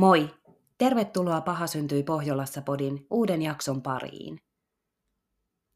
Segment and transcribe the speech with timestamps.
[0.00, 0.30] Moi!
[0.78, 4.40] Tervetuloa Paha syntyi Pohjolassa podin uuden jakson pariin.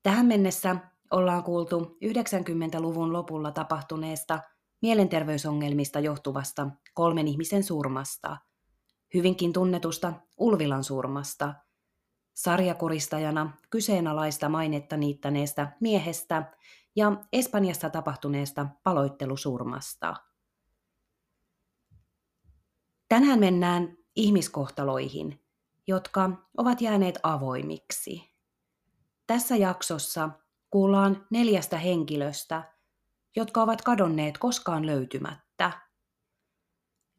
[0.02, 0.76] Tähän mennessä
[1.10, 4.40] ollaan kuultu 90-luvun lopulla tapahtuneesta
[4.82, 8.36] mielenterveysongelmista johtuvasta kolmen ihmisen surmasta,
[9.14, 11.54] hyvinkin tunnetusta Ulvilan surmasta,
[12.34, 16.52] sarjakuristajana kyseenalaista mainetta niittäneestä miehestä
[16.96, 20.14] ja Espanjassa tapahtuneesta paloittelusurmasta.
[23.08, 25.40] Tänään mennään ihmiskohtaloihin,
[25.86, 28.34] jotka ovat jääneet avoimiksi.
[29.26, 30.30] Tässä jaksossa
[30.70, 32.72] kuullaan neljästä henkilöstä,
[33.36, 35.72] jotka ovat kadonneet koskaan löytymättä.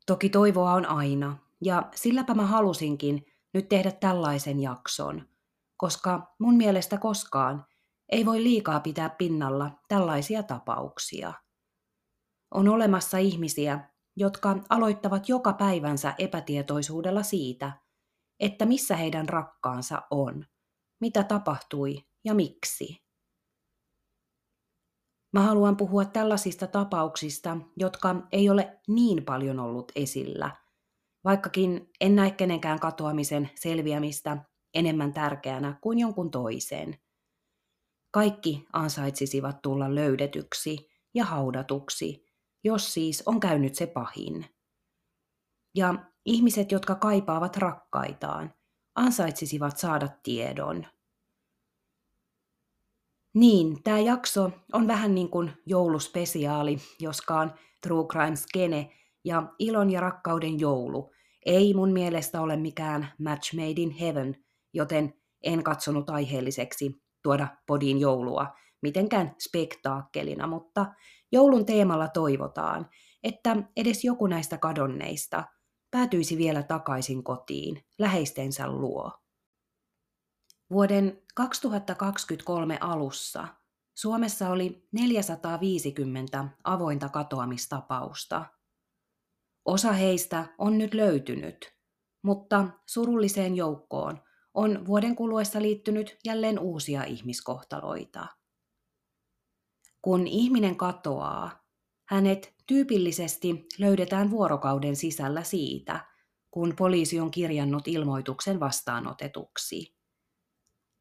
[0.06, 5.30] Toki toivoa on aina, ja silläpä mä halusinkin nyt tehdä tällaisen jakson,
[5.78, 7.66] koska mun mielestä koskaan
[8.10, 11.34] ei voi liikaa pitää pinnalla tällaisia tapauksia.
[12.52, 17.72] On olemassa ihmisiä, jotka aloittavat joka päivänsä epätietoisuudella siitä,
[18.40, 20.46] että missä heidän rakkaansa on,
[21.02, 23.06] mitä tapahtui ja miksi.
[25.34, 30.52] Mä haluan puhua tällaisista tapauksista, jotka ei ole niin paljon ollut esillä,
[31.24, 34.38] vaikkakin en näe kenenkään katoamisen selviämistä
[34.74, 37.00] enemmän tärkeänä kuin jonkun toisen.
[38.12, 42.25] Kaikki ansaitsisivat tulla löydetyksi ja haudatuksi–
[42.66, 44.46] jos siis on käynyt se pahin.
[45.76, 48.54] Ja ihmiset, jotka kaipaavat rakkaitaan,
[48.96, 50.86] ansaitsisivat saada tiedon.
[53.34, 58.92] Niin, tämä jakso on vähän niin kuin jouluspesiaali, joskaan True Crime Skene
[59.26, 61.12] ja ilon ja rakkauden joulu.
[61.46, 68.00] Ei mun mielestä ole mikään match made in heaven, joten en katsonut aiheelliseksi tuoda podin
[68.00, 68.56] joulua
[68.86, 70.86] mitenkään spektaakkelina, mutta
[71.32, 72.90] Joulun teemalla toivotaan,
[73.24, 75.44] että edes joku näistä kadonneista
[75.92, 79.12] päätyisi vielä takaisin kotiin, läheistensä luo.
[80.70, 83.48] Vuoden 2023 alussa
[83.96, 88.46] Suomessa oli 450 avointa katoamistapausta.
[89.66, 91.76] Osa heistä on nyt löytynyt,
[92.24, 94.22] mutta surulliseen joukkoon
[94.54, 98.28] on vuoden kuluessa liittynyt jälleen uusia ihmiskohtaloita.
[100.06, 101.64] Kun ihminen katoaa,
[102.10, 106.06] hänet tyypillisesti löydetään vuorokauden sisällä siitä,
[106.52, 109.96] kun poliisi on kirjannut ilmoituksen vastaanotetuksi.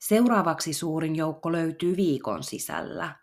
[0.00, 3.16] Seuraavaksi suurin joukko löytyy viikon sisällä.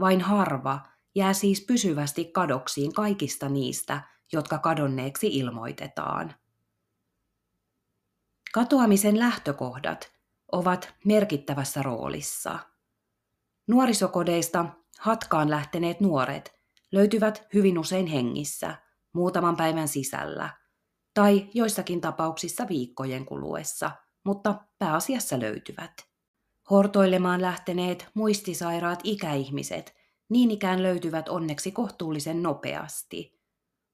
[0.00, 0.80] Vain harva
[1.14, 6.34] jää siis pysyvästi kadoksiin kaikista niistä, jotka kadonneeksi ilmoitetaan.
[8.54, 10.12] Katoamisen lähtökohdat
[10.52, 12.58] ovat merkittävässä roolissa.
[13.68, 14.66] Nuorisokodeista
[14.98, 16.58] Hatkaan lähteneet nuoret
[16.92, 18.74] löytyvät hyvin usein hengissä
[19.12, 20.50] muutaman päivän sisällä
[21.14, 23.90] tai joissakin tapauksissa viikkojen kuluessa,
[24.24, 25.92] mutta pääasiassa löytyvät.
[26.70, 29.96] Hortoilemaan lähteneet muistisairaat ikäihmiset
[30.28, 33.40] niin ikään löytyvät onneksi kohtuullisen nopeasti,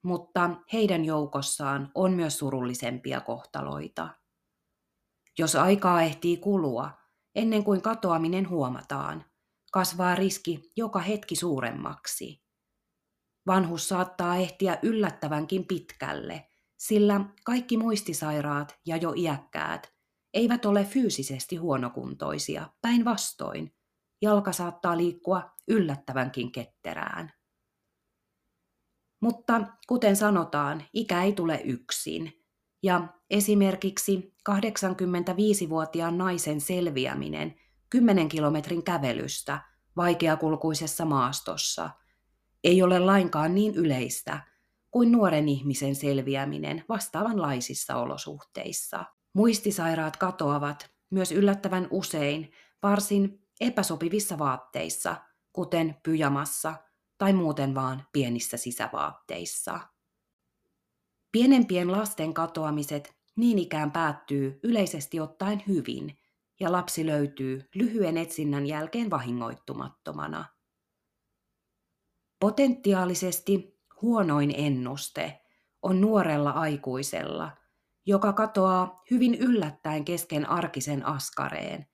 [0.02, 4.08] mutta heidän joukossaan on myös surullisempia kohtaloita.
[5.38, 6.90] Jos aikaa ehtii kulua,
[7.34, 9.24] ennen kuin katoaminen huomataan,
[9.74, 12.42] kasvaa riski joka hetki suuremmaksi.
[13.46, 16.48] Vanhus saattaa ehtiä yllättävänkin pitkälle,
[16.78, 19.94] sillä kaikki muistisairaat ja jo iäkkäät
[20.34, 23.74] eivät ole fyysisesti huonokuntoisia, päinvastoin.
[24.22, 27.32] Jalka saattaa liikkua yllättävänkin ketterään.
[29.22, 32.32] Mutta kuten sanotaan, ikä ei tule yksin.
[32.82, 37.63] Ja esimerkiksi 85-vuotiaan naisen selviäminen
[37.94, 39.60] 10 kilometrin kävelystä
[39.96, 41.90] vaikeakulkuisessa maastossa
[42.64, 44.40] ei ole lainkaan niin yleistä
[44.90, 49.04] kuin nuoren ihmisen selviäminen vastaavanlaisissa olosuhteissa.
[49.32, 55.16] Muistisairaat katoavat myös yllättävän usein varsin epäsopivissa vaatteissa,
[55.52, 56.74] kuten pyjamassa
[57.18, 59.80] tai muuten vaan pienissä sisävaatteissa.
[61.32, 66.18] Pienempien lasten katoamiset niin ikään päättyy yleisesti ottaen hyvin–
[66.60, 70.44] ja lapsi löytyy lyhyen etsinnän jälkeen vahingoittumattomana.
[72.40, 75.40] Potentiaalisesti huonoin ennuste
[75.82, 77.56] on nuorella aikuisella,
[78.06, 81.86] joka katoaa hyvin yllättäen kesken arkisen askareen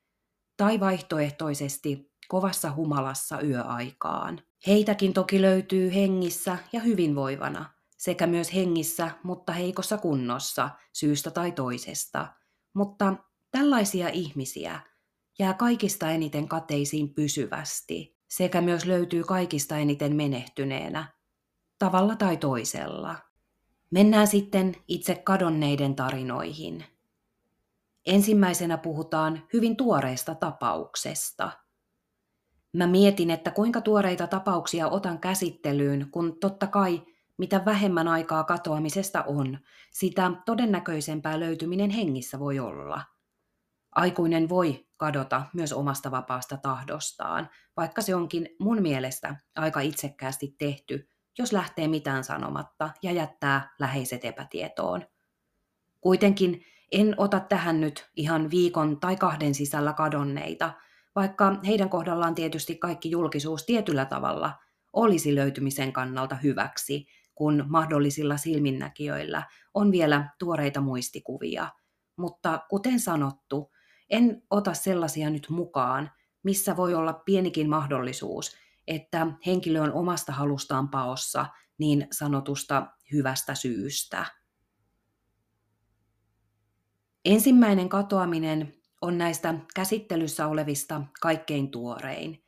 [0.56, 4.42] tai vaihtoehtoisesti kovassa humalassa yöaikaan.
[4.66, 12.26] Heitäkin toki löytyy hengissä ja hyvinvoivana, sekä myös hengissä, mutta heikossa kunnossa syystä tai toisesta,
[12.74, 13.14] mutta
[13.50, 14.80] Tällaisia ihmisiä
[15.38, 21.12] jää kaikista eniten kateisiin pysyvästi sekä myös löytyy kaikista eniten menehtyneenä,
[21.78, 23.16] tavalla tai toisella.
[23.90, 26.84] Mennään sitten itse kadonneiden tarinoihin.
[28.06, 31.50] Ensimmäisenä puhutaan hyvin tuoreesta tapauksesta.
[32.72, 37.02] Mä mietin, että kuinka tuoreita tapauksia otan käsittelyyn, kun totta kai
[37.38, 39.58] mitä vähemmän aikaa katoamisesta on,
[39.90, 43.02] sitä todennäköisempää löytyminen hengissä voi olla.
[43.92, 51.10] Aikuinen voi kadota myös omasta vapaasta tahdostaan, vaikka se onkin mun mielestä aika itsekkäästi tehty,
[51.38, 55.06] jos lähtee mitään sanomatta ja jättää läheiset epätietoon.
[56.00, 60.72] Kuitenkin en ota tähän nyt ihan viikon tai kahden sisällä kadonneita,
[61.14, 64.58] vaikka heidän kohdallaan tietysti kaikki julkisuus tietyllä tavalla
[64.92, 69.42] olisi löytymisen kannalta hyväksi, kun mahdollisilla silminnäkijöillä
[69.74, 71.68] on vielä tuoreita muistikuvia.
[72.16, 73.70] Mutta kuten sanottu,
[74.10, 76.10] en ota sellaisia nyt mukaan,
[76.42, 81.46] missä voi olla pienikin mahdollisuus, että henkilö on omasta halustaan paossa
[81.78, 84.26] niin sanotusta hyvästä syystä.
[87.24, 92.44] Ensimmäinen katoaminen on näistä käsittelyssä olevista kaikkein tuorein,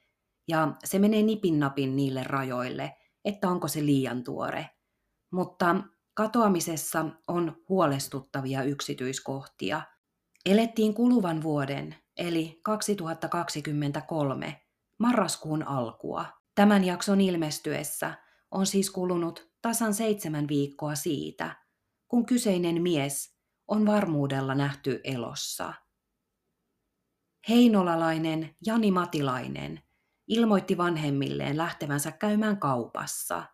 [0.49, 4.71] ja se menee nipin napin niille rajoille, että onko se liian tuore.
[5.31, 5.77] Mutta
[6.15, 9.83] katoamisessa on huolestuttavia yksityiskohtia.
[10.47, 14.63] Elettiin kuluvan vuoden, eli 2023,
[14.99, 16.27] marraskuun alkua.
[16.55, 18.15] Tämän jakson ilmestyessä
[18.51, 21.57] on siis kulunut tasan seitsemän viikkoa siitä,
[22.09, 23.37] kun kyseinen mies
[23.69, 25.75] on varmuudella nähty elossa.
[27.49, 29.83] Heinolalainen Jani Matilainen
[30.29, 33.45] ilmoitti vanhemmilleen lähtevänsä käymään kaupassa.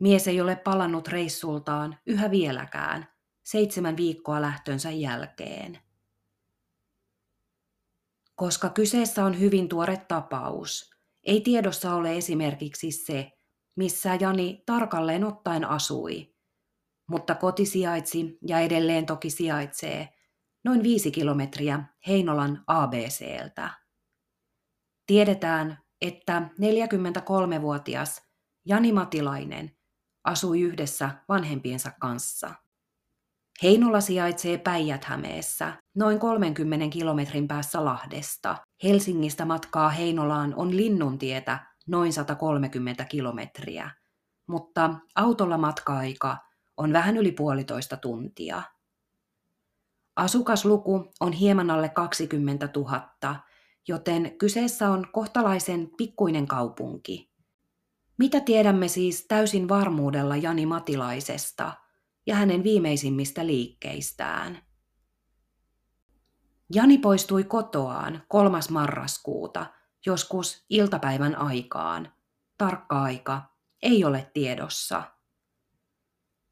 [0.00, 3.15] Mies ei ole palannut reissultaan yhä vieläkään,
[3.46, 5.78] seitsemän viikkoa lähtönsä jälkeen.
[8.34, 10.90] Koska kyseessä on hyvin tuore tapaus,
[11.24, 13.32] ei tiedossa ole esimerkiksi se,
[13.76, 16.34] missä Jani tarkalleen ottaen asui,
[17.06, 20.08] mutta koti sijaitsi ja edelleen toki sijaitsee
[20.64, 23.70] noin viisi kilometriä Heinolan ABCltä.
[25.06, 28.22] Tiedetään, että 43-vuotias
[28.64, 29.76] Jani Matilainen
[30.24, 32.65] asui yhdessä vanhempiensa kanssa.
[33.62, 38.56] Heinola sijaitsee Päijät-Hämeessä, noin 30 kilometrin päässä Lahdesta.
[38.82, 43.90] Helsingistä matkaa Heinolaan on Linnuntietä noin 130 kilometriä,
[44.46, 46.36] mutta autolla matka-aika
[46.76, 48.62] on vähän yli puolitoista tuntia.
[50.16, 53.40] Asukasluku on hieman alle 20 000,
[53.88, 57.30] joten kyseessä on kohtalaisen pikkuinen kaupunki.
[58.18, 61.72] Mitä tiedämme siis täysin varmuudella Jani Matilaisesta–
[62.26, 64.58] ja hänen viimeisimmistä liikkeistään.
[66.74, 68.58] Jani poistui kotoaan 3.
[68.70, 69.66] marraskuuta,
[70.06, 72.12] joskus iltapäivän aikaan.
[72.58, 73.42] Tarkka aika
[73.82, 75.02] ei ole tiedossa.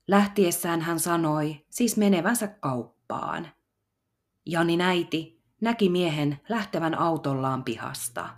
[0.08, 3.48] Lähtiessään hän sanoi siis menevänsä kauppaan.
[4.46, 8.28] Jani näiti näki miehen lähtevän autollaan pihasta.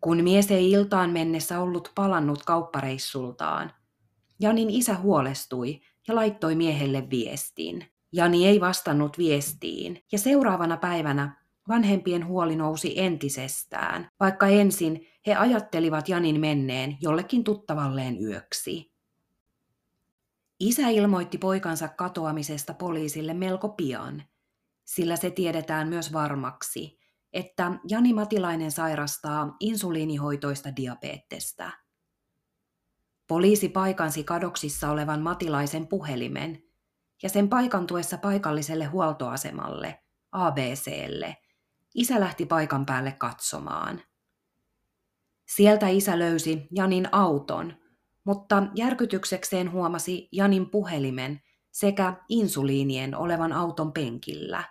[0.00, 3.72] Kun mies ei iltaan mennessä ollut palannut kauppareissultaan,
[4.42, 7.86] Janin isä huolestui ja laittoi miehelle viestin.
[8.12, 16.08] Jani ei vastannut viestiin ja seuraavana päivänä vanhempien huoli nousi entisestään, vaikka ensin he ajattelivat
[16.08, 18.92] Janin menneen jollekin tuttavalleen yöksi.
[20.60, 24.22] Isä ilmoitti poikansa katoamisesta poliisille melko pian,
[24.84, 26.98] sillä se tiedetään myös varmaksi,
[27.32, 31.70] että Jani Matilainen sairastaa insuliinihoitoista diabeettesta–
[33.32, 36.62] Poliisi paikansi kadoksissa olevan Matilaisen puhelimen
[37.22, 41.36] ja sen paikantuessa paikalliselle huoltoasemalle, ABClle,
[41.94, 44.02] isä lähti paikan päälle katsomaan.
[45.46, 47.74] Sieltä isä löysi Janin auton,
[48.24, 54.64] mutta järkytyksekseen huomasi Janin puhelimen sekä insuliinien olevan auton penkillä.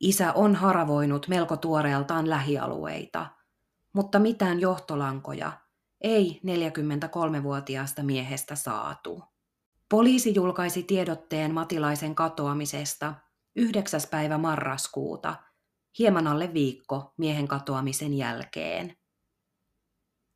[0.00, 3.26] Isä on haravoinut melko tuoreeltaan lähialueita,
[3.92, 5.61] mutta mitään johtolankoja
[6.02, 9.22] ei 43-vuotiaasta miehestä saatu.
[9.88, 13.14] Poliisi julkaisi tiedotteen Matilaisen katoamisesta
[13.56, 14.00] 9.
[14.10, 15.34] päivä marraskuuta,
[15.98, 18.96] hieman alle viikko miehen katoamisen jälkeen.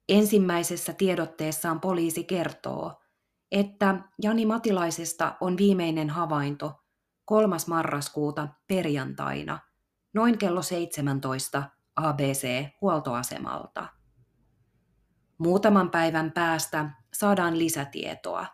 [0.09, 3.03] Ensimmäisessä tiedotteessaan poliisi kertoo,
[3.53, 6.73] että Jani Matilaisesta on viimeinen havainto
[7.25, 7.57] 3.
[7.67, 9.59] marraskuuta perjantaina
[10.15, 11.63] noin kello 17
[11.97, 13.96] ABC-huoltoasemalta.
[15.39, 18.47] Muutaman päivän päästä saadaan lisätietoa.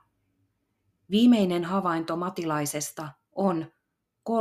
[1.10, 3.72] Viimeinen havainto Matilaisesta on
[4.30, 4.34] 3-4.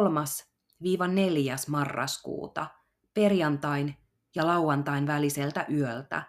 [1.68, 2.68] marraskuuta
[3.14, 3.96] perjantain
[4.36, 6.24] ja lauantain väliseltä yöltä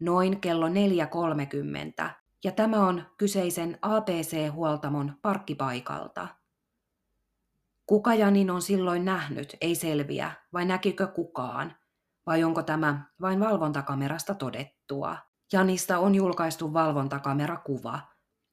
[0.00, 0.74] noin kello 4.30
[2.44, 6.28] ja tämä on kyseisen APC-huoltamon parkkipaikalta.
[7.86, 11.76] Kuka Janin on silloin nähnyt, ei selviä, vai näkikö kukaan,
[12.26, 15.16] vai onko tämä vain valvontakamerasta todettua.
[15.54, 18.00] Janista on julkaistu valvontakamerakuva,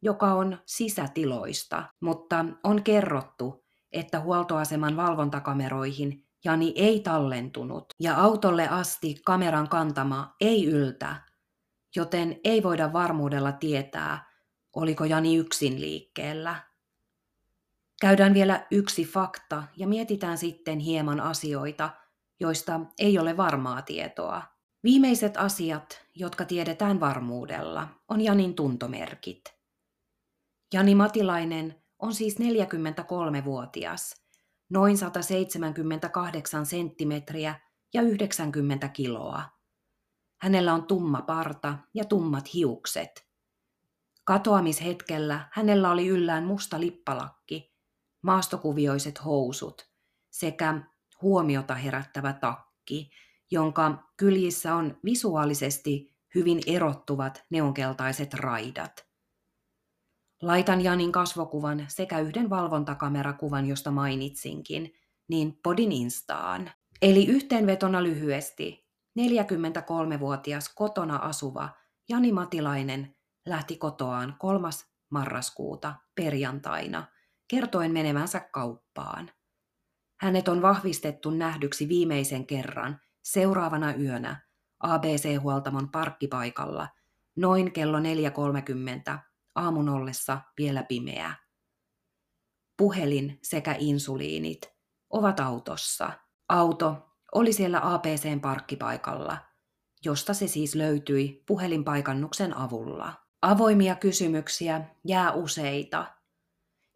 [0.01, 9.15] joka on sisätiloista, mutta on kerrottu, että huoltoaseman valvontakameroihin Jani ei tallentunut ja autolle asti
[9.25, 11.15] kameran kantama ei yltä,
[11.95, 14.25] joten ei voida varmuudella tietää,
[14.75, 16.55] oliko Jani yksin liikkeellä.
[18.01, 21.89] Käydään vielä yksi fakta ja mietitään sitten hieman asioita,
[22.39, 24.50] joista ei ole varmaa tietoa.
[24.83, 29.41] Viimeiset asiat, jotka tiedetään varmuudella, on Janin tuntomerkit.
[30.73, 34.15] Jani Matilainen on siis 43-vuotias,
[34.69, 37.59] noin 178 senttimetriä
[37.93, 39.43] ja 90 kiloa.
[40.41, 43.27] Hänellä on tumma parta ja tummat hiukset.
[44.23, 47.73] Katoamishetkellä hänellä oli yllään musta lippalakki,
[48.21, 49.91] maastokuvioiset housut
[50.29, 50.81] sekä
[51.21, 53.11] huomiota herättävä takki,
[53.51, 59.07] jonka kyljissä on visuaalisesti hyvin erottuvat neonkeltaiset raidat.
[60.41, 64.93] Laitan Janin kasvokuvan sekä yhden valvontakamerakuvan, josta mainitsinkin,
[65.27, 66.71] niin podin instaan.
[67.01, 68.87] Eli yhteenvetona lyhyesti,
[69.19, 71.69] 43-vuotias kotona asuva
[72.09, 73.15] Jani Matilainen
[73.45, 74.69] lähti kotoaan 3.
[75.09, 77.07] marraskuuta perjantaina,
[77.47, 79.31] kertoen menevänsä kauppaan.
[80.21, 84.41] Hänet on vahvistettu nähdyksi viimeisen kerran seuraavana yönä
[84.79, 86.87] ABC-huoltamon parkkipaikalla
[87.35, 89.17] noin kello 4.30
[89.55, 91.33] aamun ollessa vielä pimeä.
[92.77, 94.73] Puhelin sekä insuliinit
[95.09, 96.11] ovat autossa.
[96.49, 99.37] Auto oli siellä APCn parkkipaikalla,
[100.05, 103.13] josta se siis löytyi puhelinpaikannuksen avulla.
[103.41, 106.05] Avoimia kysymyksiä jää useita.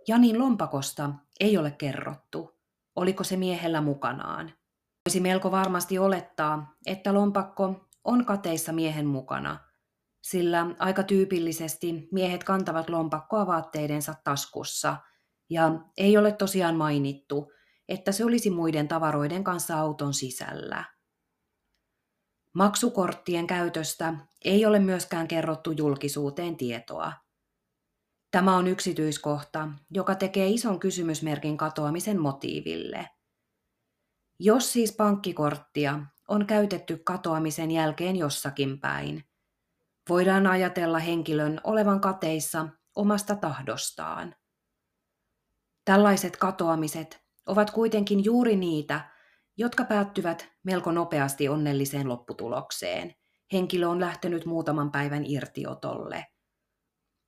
[0.08, 2.60] Janin lompakosta ei ole kerrottu,
[2.96, 4.54] oliko se miehellä mukanaan.
[5.06, 9.60] Voisi melko varmasti olettaa, että lompakko on kateissa miehen mukana,
[10.22, 14.98] sillä aika tyypillisesti miehet kantavat lompakkoa vaatteidensa taskussa,
[15.50, 17.52] ja ei ole tosiaan mainittu,
[17.90, 20.84] että se olisi muiden tavaroiden kanssa auton sisällä.
[22.54, 24.14] Maksukorttien käytöstä
[24.46, 27.14] ei ole myöskään kerrottu julkisuuteen tietoa.
[28.32, 33.10] Tämä on yksityiskohta, joka tekee ison kysymysmerkin katoamisen motiiville.
[34.40, 39.24] Jos siis pankkikorttia on käytetty katoamisen jälkeen jossakin päin,
[40.10, 44.36] voidaan ajatella henkilön olevan kateissa omasta tahdostaan.
[45.86, 49.10] Tällaiset katoamiset ovat kuitenkin juuri niitä,
[49.58, 53.16] jotka päättyvät melko nopeasti onnelliseen lopputulokseen.
[53.54, 56.28] Henkilö on lähtenyt muutaman päivän irtiotolle.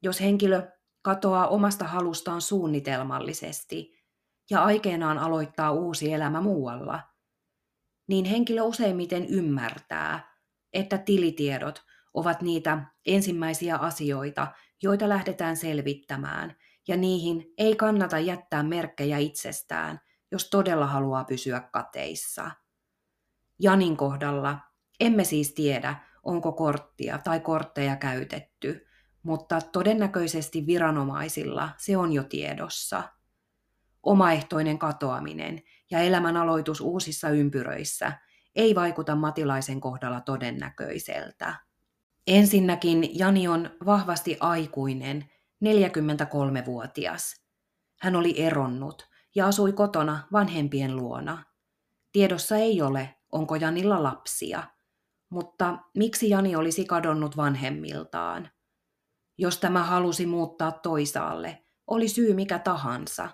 [0.04, 0.72] Jos henkilö
[1.02, 3.97] katoaa omasta halustaan suunnitelmallisesti
[4.50, 7.00] ja aikeenaan aloittaa uusi elämä muualla,
[8.08, 10.36] niin henkilö useimmiten ymmärtää,
[10.74, 14.48] että tilitiedot ovat niitä ensimmäisiä asioita,
[14.84, 16.56] joita lähdetään selvittämään,
[16.88, 20.00] ja niihin ei kannata jättää merkkejä itsestään,
[20.32, 22.52] jos todella haluaa pysyä kateissa.
[23.60, 24.60] Janin kohdalla
[25.00, 28.88] emme siis tiedä, onko korttia tai kortteja käytetty,
[29.24, 33.04] mutta todennäköisesti viranomaisilla se on jo tiedossa.
[34.04, 35.62] Omaehtoinen katoaminen
[35.92, 38.12] ja elämän aloitus uusissa ympyröissä
[38.56, 41.56] ei vaikuta Matilaisen kohdalla todennäköiseltä.
[42.28, 45.32] Ensinnäkin Jani on vahvasti aikuinen,
[45.66, 47.42] 43-vuotias.
[48.02, 51.44] Hän oli eronnut ja asui kotona vanhempien luona.
[52.12, 54.64] Tiedossa ei ole, onko Janilla lapsia,
[55.30, 58.50] mutta miksi Jani olisi kadonnut vanhemmiltaan?
[59.38, 63.30] Jos tämä halusi muuttaa toisaalle, oli syy mikä tahansa.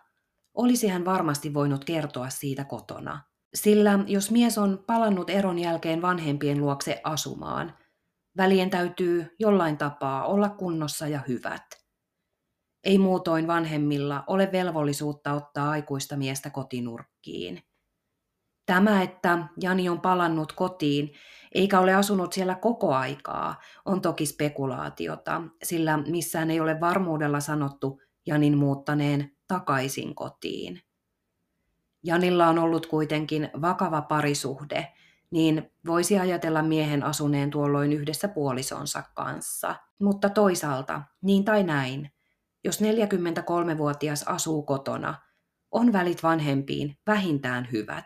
[0.54, 3.22] Olisi hän varmasti voinut kertoa siitä kotona.
[3.54, 7.78] Sillä jos mies on palannut eron jälkeen vanhempien luokse asumaan,
[8.38, 11.64] välien täytyy jollain tapaa olla kunnossa ja hyvät.
[12.84, 17.64] Ei muutoin vanhemmilla ole velvollisuutta ottaa aikuista miestä kotinurkkiin.
[18.66, 21.14] Tämä, että Jani on palannut kotiin
[21.54, 28.02] eikä ole asunut siellä koko aikaa, on toki spekulaatiota, sillä missään ei ole varmuudella sanottu
[28.28, 30.82] Janin muuttaneen takaisin kotiin.
[32.04, 34.94] Janilla on ollut kuitenkin vakava parisuhde,
[35.32, 39.76] niin voisi ajatella miehen asuneen tuolloin yhdessä puolisonsa kanssa.
[40.00, 42.12] Mutta toisaalta, niin tai näin,
[42.64, 45.16] jos 43-vuotias asuu kotona,
[45.72, 48.06] on välit vanhempiin vähintään hyvät.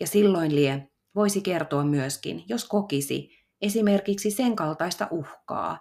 [0.00, 5.78] Ja silloin lie voisi kertoa myöskin, jos kokisi esimerkiksi sen kaltaista uhkaa,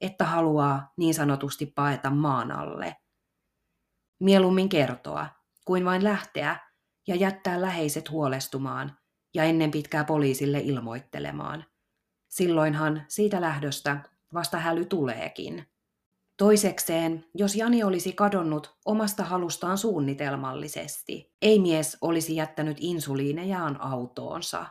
[0.00, 2.96] että haluaa niin sanotusti paeta maan alle.
[4.20, 5.26] Mieluummin kertoa,
[5.64, 6.56] kuin vain lähteä
[7.06, 8.98] ja jättää läheiset huolestumaan
[9.34, 11.64] ja ennen pitkää poliisille ilmoittelemaan.
[12.28, 13.96] Silloinhan siitä lähdöstä
[14.34, 15.66] vasta häly tuleekin.
[16.36, 24.66] Toisekseen, jos Jani olisi kadonnut omasta halustaan suunnitelmallisesti, ei mies olisi jättänyt insuliinejaan autoonsa.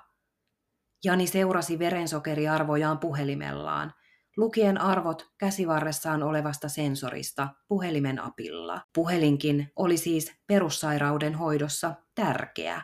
[1.04, 3.94] Jani seurasi verensokeriarvojaan puhelimellaan,
[4.40, 8.82] lukien arvot käsivarressaan olevasta sensorista puhelimen apilla.
[8.94, 12.82] Puhelinkin oli siis perussairauden hoidossa tärkeä.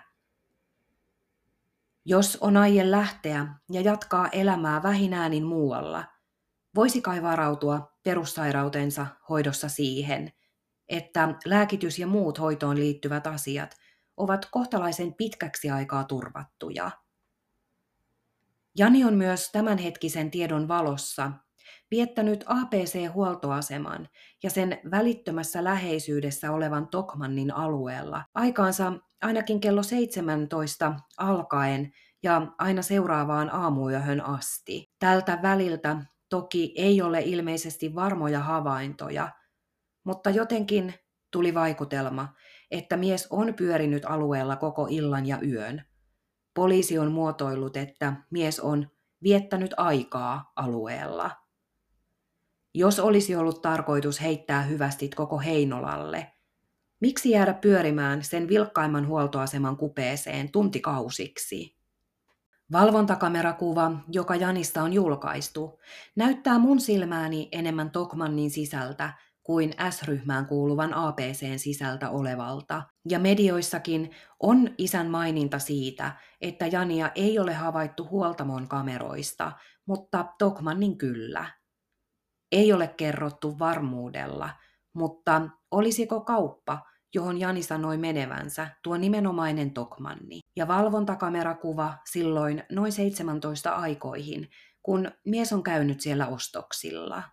[2.05, 6.05] Jos on aie lähteä ja jatkaa elämää vähinäänin muualla,
[6.75, 10.31] voisi kai varautua perussairautensa hoidossa siihen,
[10.89, 13.75] että lääkitys ja muut hoitoon liittyvät asiat
[14.17, 16.91] ovat kohtalaisen pitkäksi aikaa turvattuja.
[18.77, 21.31] Jani on myös tämänhetkisen tiedon valossa
[21.95, 24.07] viettänyt APC-huoltoaseman
[24.43, 31.91] ja sen välittömässä läheisyydessä olevan Tokmannin alueella aikaansa ainakin kello 17 alkaen
[32.23, 34.91] ja aina seuraavaan aamuyöhön asti.
[34.99, 35.97] Tältä väliltä
[36.29, 39.29] toki ei ole ilmeisesti varmoja havaintoja,
[40.03, 40.93] mutta jotenkin
[41.31, 42.33] tuli vaikutelma,
[42.71, 45.81] että mies on pyörinyt alueella koko illan ja yön.
[46.53, 48.87] Poliisi on muotoillut, että mies on
[49.23, 51.44] viettänyt aikaa alueella.
[52.77, 56.33] Jos olisi ollut tarkoitus heittää hyvästit koko Heinolalle,
[56.99, 61.75] miksi jäädä pyörimään sen vilkkaimman huoltoaseman kupeeseen tuntikausiksi?
[62.71, 65.79] Valvontakamerakuva, joka Janista on julkaistu,
[66.15, 69.13] näyttää mun silmääni enemmän Tokmannin sisältä
[69.43, 77.39] kuin S-ryhmään kuuluvan APCn sisältä olevalta, ja medioissakin on isän maininta siitä, että Jania ei
[77.39, 79.51] ole havaittu huoltamon kameroista,
[79.85, 81.64] mutta Tokmannin kyllä.
[82.55, 84.49] Ei ole kerrottu varmuudella,
[84.93, 90.39] mutta olisiko kauppa, johon Jani sanoi menevänsä, tuo nimenomainen Tokmanni.
[90.55, 94.49] Ja valvontakamerakakuva silloin noin 17 aikoihin,
[94.83, 97.23] kun mies on käynyt siellä ostoksilla.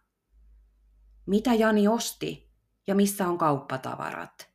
[1.27, 2.51] Mitä Jani osti
[2.87, 4.51] ja missä on kauppatavarat?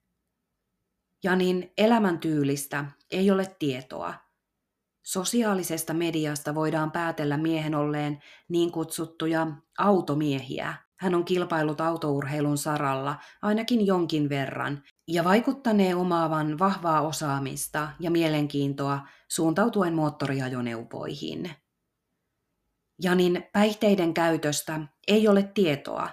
[1.23, 4.13] Janin elämäntyylistä ei ole tietoa.
[5.07, 10.73] Sosiaalisesta mediasta voidaan päätellä miehen olleen niin kutsuttuja automiehiä.
[10.99, 19.07] Hän on kilpailut autourheilun saralla ainakin jonkin verran ja vaikuttanee omaavan vahvaa osaamista ja mielenkiintoa
[19.27, 21.51] suuntautuen moottoriajoneuvoihin.
[23.01, 26.09] Janin päihteiden käytöstä ei ole tietoa,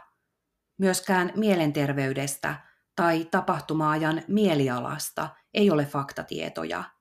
[0.78, 2.54] myöskään mielenterveydestä
[2.96, 6.93] tai tapahtumaajan mielialasta ei ole faktatietoja.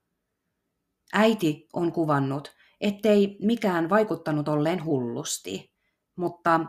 [1.13, 5.73] Äiti on kuvannut, ettei mikään vaikuttanut olleen hullusti,
[6.15, 6.65] mutta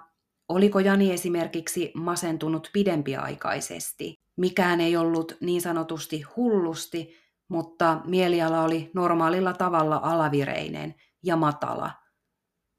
[0.48, 4.14] oliko Jani esimerkiksi masentunut pidempiaikaisesti?
[4.36, 7.14] Mikään ei ollut niin sanotusti hullusti,
[7.48, 11.90] mutta mieliala oli normaalilla tavalla alavireinen ja matala.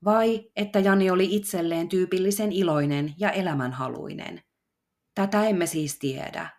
[0.05, 4.41] Vai että Jani oli itselleen tyypillisen iloinen ja elämänhaluinen?
[5.15, 6.49] Tätä emme siis tiedä.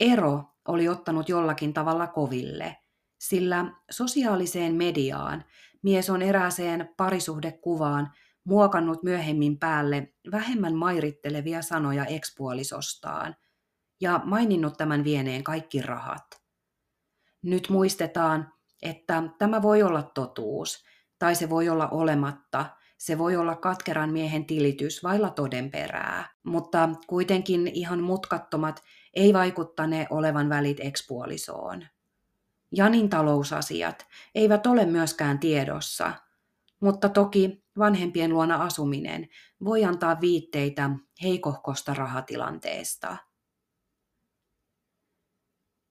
[0.00, 2.76] Ero oli ottanut jollakin tavalla koville,
[3.22, 5.44] sillä sosiaaliseen mediaan
[5.82, 8.10] mies on erääseen parisuhdekuvaan
[8.44, 13.36] muokannut myöhemmin päälle vähemmän mairittelevia sanoja ekspuolisostaan
[14.00, 16.26] ja maininnut tämän vieneen kaikki rahat.
[17.42, 20.84] Nyt muistetaan, että tämä voi olla totuus,
[21.18, 22.66] tai se voi olla olematta,
[22.98, 28.82] se voi olla katkeran miehen tilitys vailla todenperää, mutta kuitenkin ihan mutkattomat
[29.14, 31.84] ei vaikuttane olevan välit ekspuolisoon.
[32.72, 36.12] Janin talousasiat eivät ole myöskään tiedossa,
[36.80, 39.28] mutta toki vanhempien luona asuminen
[39.64, 40.90] voi antaa viitteitä
[41.22, 43.16] heikohkosta rahatilanteesta.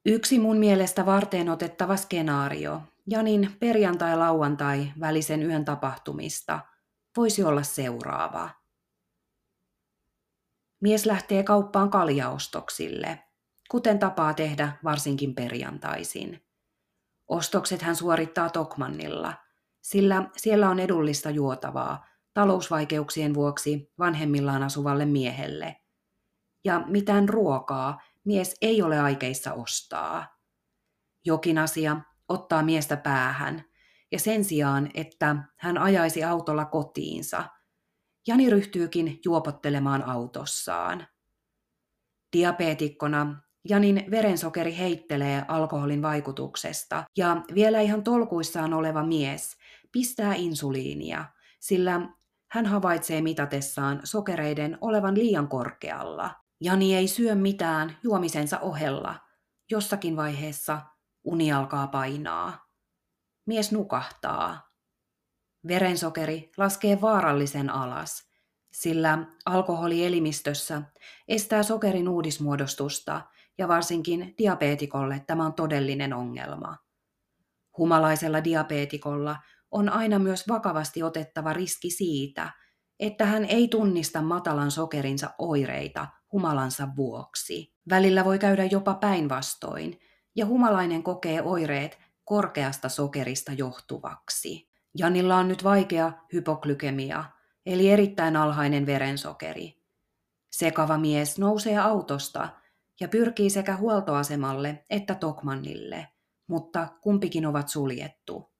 [0.05, 6.59] Yksi mun mielestä varteen otettava skenaario Janin perjantai-lauantai välisen yön tapahtumista
[7.17, 8.49] voisi olla seuraava.
[10.81, 13.19] Mies lähtee kauppaan kaljaostoksille,
[13.71, 16.50] kuten tapaa tehdä varsinkin perjantaisin.
[17.31, 19.33] Ostokset hän suorittaa Tokmannilla,
[19.81, 25.75] sillä siellä on edullista juotavaa talousvaikeuksien vuoksi vanhemmillaan asuvalle miehelle.
[26.65, 30.37] Ja mitään ruokaa mies ei ole aikeissa ostaa.
[31.25, 33.63] Jokin asia ottaa miestä päähän,
[34.11, 37.43] ja sen sijaan, että hän ajaisi autolla kotiinsa,
[38.27, 41.07] Jani ryhtyykin juopottelemaan autossaan.
[42.33, 49.57] Diabeetikkona Janin verensokeri heittelee alkoholin vaikutuksesta ja vielä ihan tolkuissaan oleva mies
[49.91, 51.25] pistää insuliinia,
[51.59, 52.01] sillä
[52.51, 56.31] hän havaitsee mitatessaan sokereiden olevan liian korkealla.
[56.61, 59.15] Jani ei syö mitään juomisensa ohella.
[59.71, 60.81] Jossakin vaiheessa
[61.23, 62.65] uni alkaa painaa.
[63.45, 64.71] Mies nukahtaa.
[65.67, 68.29] Verensokeri laskee vaarallisen alas,
[68.73, 70.81] sillä alkoholi elimistössä
[71.27, 73.21] estää sokerin uudismuodostusta
[73.61, 76.77] ja varsinkin diabeetikolle tämä on todellinen ongelma.
[77.77, 79.35] Humalaisella diabeetikolla
[79.71, 82.51] on aina myös vakavasti otettava riski siitä,
[82.99, 87.73] että hän ei tunnista matalan sokerinsa oireita humalansa vuoksi.
[87.89, 89.99] Välillä voi käydä jopa päinvastoin,
[90.35, 94.69] ja humalainen kokee oireet korkeasta sokerista johtuvaksi.
[94.97, 97.23] Janilla on nyt vaikea hypoglykemia,
[97.65, 99.81] eli erittäin alhainen verensokeri.
[100.51, 102.60] Sekava mies nousee autosta
[103.01, 106.07] ja pyrkii sekä huoltoasemalle että Tokmannille,
[106.47, 108.51] mutta kumpikin ovat suljettu.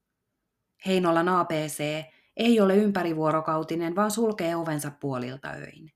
[0.86, 2.04] Heinolan APC
[2.38, 5.91] ei ole ympärivuorokautinen, vaan sulkee ovensa puolilta öin.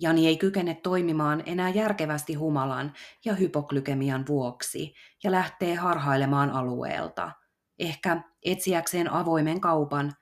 [0.00, 2.92] Jani ei kykene toimimaan enää järkevästi humalan
[3.24, 7.32] ja hypoglykemian vuoksi ja lähtee harhailemaan alueelta,
[7.78, 10.12] ehkä etsiäkseen avoimen kaupan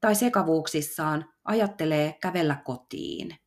[0.00, 3.39] tai sekavuuksissaan ajattelee kävellä kotiin.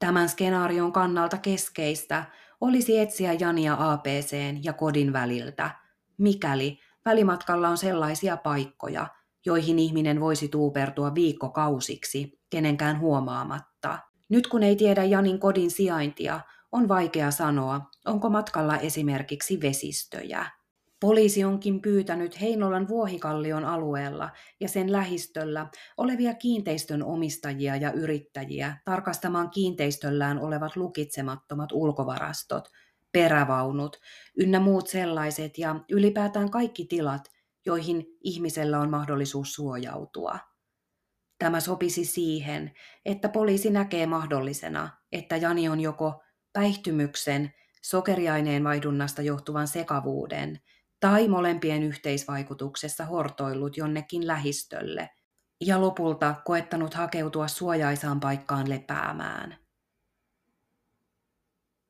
[0.00, 2.24] Tämän skenaarion kannalta keskeistä
[2.60, 5.70] olisi etsiä Jania APCn ja kodin väliltä,
[6.18, 9.06] mikäli välimatkalla on sellaisia paikkoja,
[9.46, 13.98] joihin ihminen voisi tuupertua viikkokausiksi kenenkään huomaamatta.
[14.28, 16.40] Nyt kun ei tiedä Janin kodin sijaintia,
[16.72, 20.46] on vaikea sanoa, onko matkalla esimerkiksi vesistöjä.
[21.00, 29.50] Poliisi onkin pyytänyt Heinolan Vuohikallion alueella ja sen lähistöllä olevia kiinteistön omistajia ja yrittäjiä tarkastamaan
[29.50, 32.68] kiinteistöllään olevat lukitsemattomat ulkovarastot,
[33.12, 34.00] perävaunut
[34.36, 37.28] ynnä muut sellaiset ja ylipäätään kaikki tilat,
[37.66, 40.38] joihin ihmisellä on mahdollisuus suojautua.
[41.38, 42.72] Tämä sopisi siihen,
[43.04, 47.50] että poliisi näkee mahdollisena, että Jani on joko päihtymyksen,
[47.82, 50.60] sokeriaineen vaihdunnasta johtuvan sekavuuden
[51.00, 55.10] tai molempien yhteisvaikutuksessa hortoillut jonnekin lähistölle
[55.60, 59.56] ja lopulta koettanut hakeutua suojaisaan paikkaan lepäämään.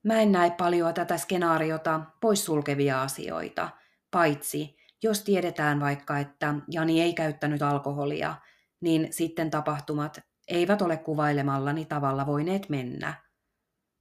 [0.02, 3.70] Mä en näe paljon tätä skenaariota poissulkevia asioita,
[4.10, 8.34] paitsi jos tiedetään vaikka, että Jani ei käyttänyt alkoholia,
[8.80, 13.14] niin sitten tapahtumat eivät ole kuvailemallani tavalla voineet mennä.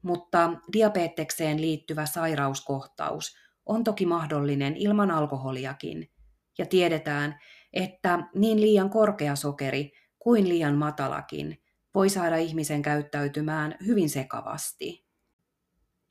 [0.04, 3.36] Mutta diabetekseen liittyvä sairauskohtaus
[3.70, 6.12] on toki mahdollinen ilman alkoholiakin,
[6.58, 7.40] ja tiedetään,
[7.74, 11.62] että niin liian korkea sokeri kuin liian matalakin
[11.96, 15.06] voi saada ihmisen käyttäytymään hyvin sekavasti.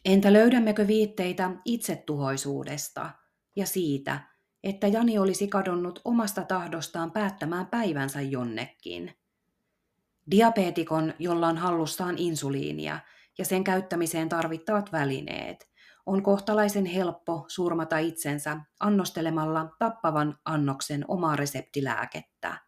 [0.04, 3.10] Entä löydämmekö viitteitä itsetuhoisuudesta
[3.56, 4.20] ja siitä,
[4.64, 9.14] että Jani olisi kadonnut omasta tahdostaan päättämään päivänsä jonnekin?
[10.30, 13.00] Diabeetikon, jolla on hallussaan insuliinia
[13.38, 15.70] ja sen käyttämiseen tarvittavat välineet,
[16.08, 22.60] on kohtalaisen helppo surmata itsensä annostelemalla tappavan annoksen omaa reseptilääkettä.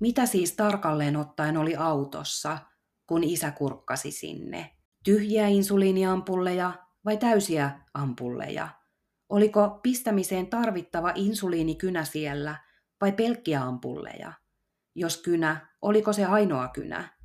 [0.00, 2.58] Mitä siis tarkalleen ottaen oli autossa,
[3.06, 4.76] kun isä kurkkasi sinne?
[5.04, 6.72] Tyhjiä insuliiniampulleja
[7.04, 8.68] vai täysiä ampulleja?
[9.28, 12.56] Oliko pistämiseen tarvittava insuliinikynä siellä
[13.00, 14.32] vai pelkkiä ampulleja?
[14.94, 17.18] Jos kynä, oliko se ainoa kynä?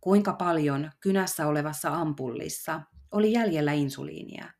[0.00, 2.80] Kuinka paljon kynässä olevassa ampullissa
[3.12, 4.52] oli jäljellä insuliinia?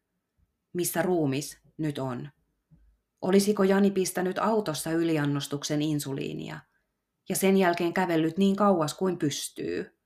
[0.73, 2.29] Missä ruumis nyt on?
[3.23, 6.61] Olisiko Jani pistänyt autossa yliannostuksen insuliinia
[7.29, 9.99] ja sen jälkeen kävellyt niin kauas kuin pystyy?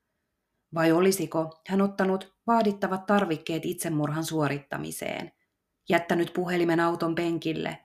[0.75, 5.33] Vai olisiko hän ottanut vaadittavat tarvikkeet itsemurhan suorittamiseen,
[5.89, 7.79] jättänyt puhelimen auton penkille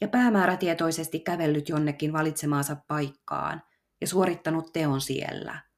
[0.00, 3.62] ja päämäärätietoisesti kävellyt jonnekin valitsemaansa paikkaan
[4.00, 5.71] ja suorittanut teon siellä?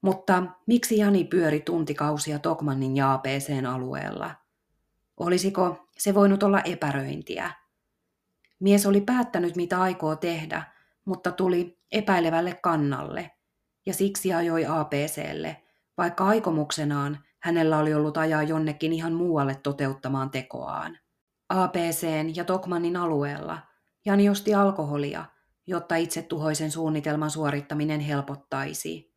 [0.00, 4.34] Mutta miksi Jani pyöri tuntikausia Tokmannin ja APCn alueella?
[5.16, 7.50] Olisiko se voinut olla epäröintiä?
[8.60, 10.62] Mies oli päättänyt, mitä aikoo tehdä,
[11.04, 13.30] mutta tuli epäilevälle kannalle
[13.86, 15.62] ja siksi ajoi APClle,
[15.98, 20.98] vaikka aikomuksenaan hänellä oli ollut ajaa jonnekin ihan muualle toteuttamaan tekoaan.
[21.48, 23.58] APCn ja Tokmannin alueella
[24.04, 25.24] Jani osti alkoholia,
[25.66, 29.14] jotta itse tuhoisen suunnitelman suorittaminen helpottaisi.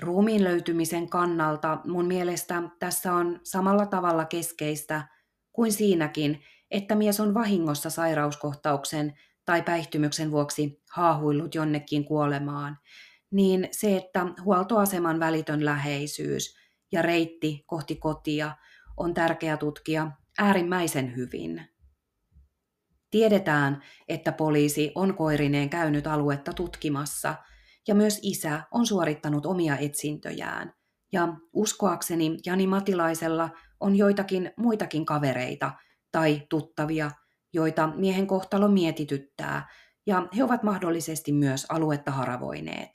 [0.00, 5.08] Ruumiin löytymisen kannalta mun mielestä tässä on samalla tavalla keskeistä
[5.52, 12.78] kuin siinäkin, että mies on vahingossa sairauskohtauksen tai päihtymyksen vuoksi haahuillut jonnekin kuolemaan,
[13.30, 16.56] niin se, että huoltoaseman välitön läheisyys
[16.92, 18.56] ja reitti kohti kotia
[18.96, 21.62] on tärkeä tutkia äärimmäisen hyvin.
[23.10, 27.34] Tiedetään, että poliisi on koirineen käynyt aluetta tutkimassa
[27.88, 30.72] ja myös isä on suorittanut omia etsintöjään.
[31.12, 35.72] Ja uskoakseni Jani Matilaisella on joitakin muitakin kavereita
[36.12, 37.10] tai tuttavia,
[37.52, 39.68] joita miehen kohtalo mietityttää,
[40.06, 42.90] ja he ovat mahdollisesti myös aluetta haravoineet.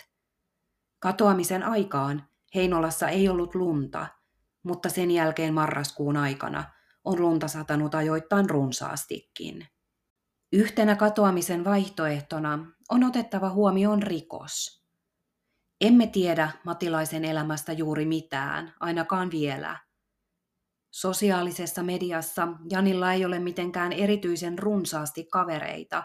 [1.00, 2.24] Katoamisen aikaan
[2.56, 4.08] Heinolassa ei ollut lunta,
[4.64, 6.64] mutta sen jälkeen marraskuun aikana
[7.04, 9.68] on lunta satanut ajoittain runsaastikin.
[10.54, 14.84] Yhtenä katoamisen vaihtoehtona on otettava huomioon rikos.
[15.82, 19.80] Emme tiedä Matilaisen elämästä juuri mitään, ainakaan vielä.
[20.92, 26.04] Sosiaalisessa mediassa Janilla ei ole mitenkään erityisen runsaasti kavereita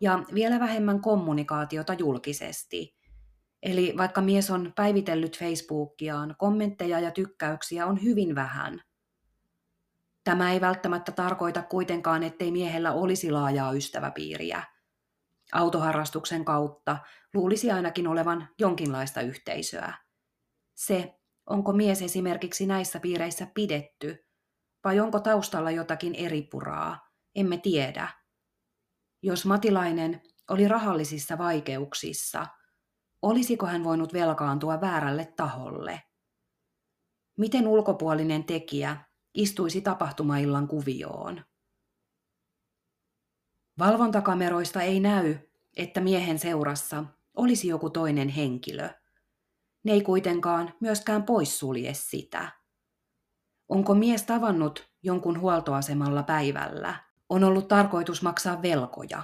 [0.00, 2.96] ja vielä vähemmän kommunikaatiota julkisesti.
[3.62, 8.80] Eli vaikka mies on päivitellyt Facebookiaan, kommentteja ja tykkäyksiä on hyvin vähän–
[10.24, 14.62] Tämä ei välttämättä tarkoita kuitenkaan, ettei miehellä olisi laajaa ystäväpiiriä.
[15.52, 16.98] Autoharrastuksen kautta
[17.34, 19.94] luulisi ainakin olevan jonkinlaista yhteisöä.
[20.74, 21.14] Se,
[21.46, 24.26] onko mies esimerkiksi näissä piireissä pidetty,
[24.84, 28.08] vai onko taustalla jotakin eri puraa, emme tiedä.
[29.22, 32.46] Jos Matilainen oli rahallisissa vaikeuksissa,
[33.22, 36.02] olisiko hän voinut velkaantua väärälle taholle?
[37.38, 38.96] Miten ulkopuolinen tekijä
[39.34, 41.44] istuisi tapahtumaillan kuvioon.
[43.78, 45.36] Valvontakameroista ei näy,
[45.76, 47.04] että miehen seurassa
[47.36, 48.88] olisi joku toinen henkilö.
[49.84, 52.52] Ne ei kuitenkaan myöskään poissulje sitä.
[53.68, 56.94] Onko mies tavannut jonkun huoltoasemalla päivällä?
[57.28, 59.22] On ollut tarkoitus maksaa velkoja.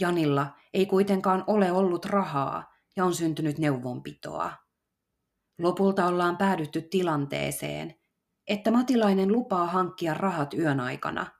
[0.00, 4.52] Janilla ei kuitenkaan ole ollut rahaa ja on syntynyt neuvonpitoa.
[5.58, 7.94] Lopulta ollaan päädytty tilanteeseen,
[8.46, 11.39] että Matilainen lupaa hankkia rahat yön aikana.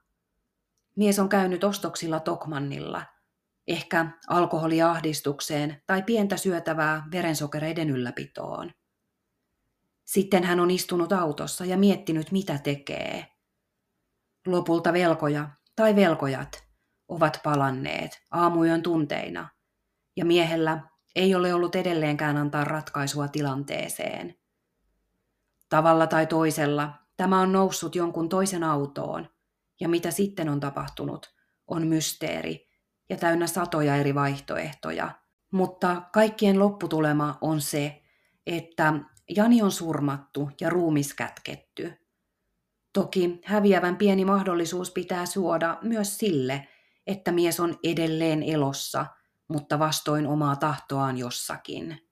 [0.97, 3.03] Mies on käynyt ostoksilla Tokmannilla,
[3.69, 8.71] ehkä alkoholiahdistukseen tai pientä syötävää verensokereiden ylläpitoon.
[10.05, 13.27] Sitten hän on istunut autossa ja miettinyt, mitä tekee.
[14.47, 16.65] Lopulta velkoja tai velkojat
[17.09, 19.49] ovat palanneet aamuyön tunteina,
[20.17, 20.81] ja miehellä
[21.15, 24.35] ei ole ollut edelleenkään antaa ratkaisua tilanteeseen.
[25.69, 29.29] Tavalla tai toisella Tämä on noussut jonkun toisen autoon,
[29.81, 31.35] ja mitä sitten on tapahtunut,
[31.67, 32.69] on mysteeri
[33.09, 35.11] ja täynnä satoja eri vaihtoehtoja.
[35.53, 38.03] Mutta kaikkien lopputulema on se,
[38.47, 38.95] että
[39.37, 41.93] Jani on surmattu ja ruumis kätketty.
[42.93, 46.69] Toki häviävän pieni mahdollisuus pitää suoda myös sille,
[47.07, 49.07] että mies on edelleen elossa,
[49.49, 52.11] mutta vastoin omaa tahtoaan jossakin.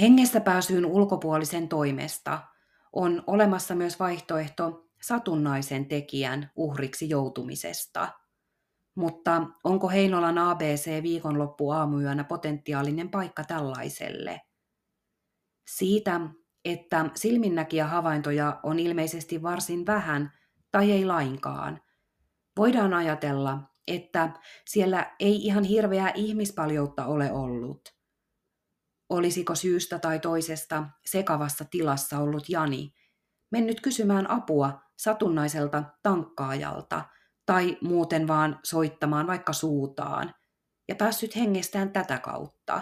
[0.00, 2.49] Hengessä pääsyyn ulkopuolisen toimesta
[2.92, 8.08] on olemassa myös vaihtoehto satunnaisen tekijän uhriksi joutumisesta.
[8.94, 14.40] Mutta onko Heinolan ABC viikonloppu aamuyönä potentiaalinen paikka tällaiselle?
[15.70, 16.20] Siitä,
[16.64, 20.32] että silminnäkiä havaintoja on ilmeisesti varsin vähän
[20.72, 21.80] tai ei lainkaan,
[22.56, 27.80] voidaan ajatella, että siellä ei ihan hirveää ihmispaljoutta ole ollut–
[29.10, 32.94] Olisiko syystä tai toisesta sekavassa tilassa ollut Jani,
[33.50, 37.04] mennyt kysymään apua satunnaiselta tankkaajalta
[37.46, 40.34] tai muuten vaan soittamaan vaikka suutaan
[40.88, 42.80] ja päässyt hengestään tätä kautta.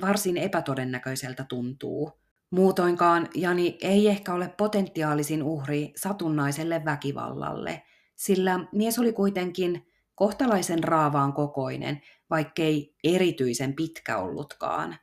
[0.00, 2.12] Varsin epätodennäköiseltä tuntuu.
[2.50, 7.82] Muutoinkaan Jani ei ehkä ole potentiaalisin uhri satunnaiselle väkivallalle,
[8.16, 14.98] sillä mies oli kuitenkin kohtalaisen raavaan kokoinen, vaikkei erityisen pitkä ollutkaan.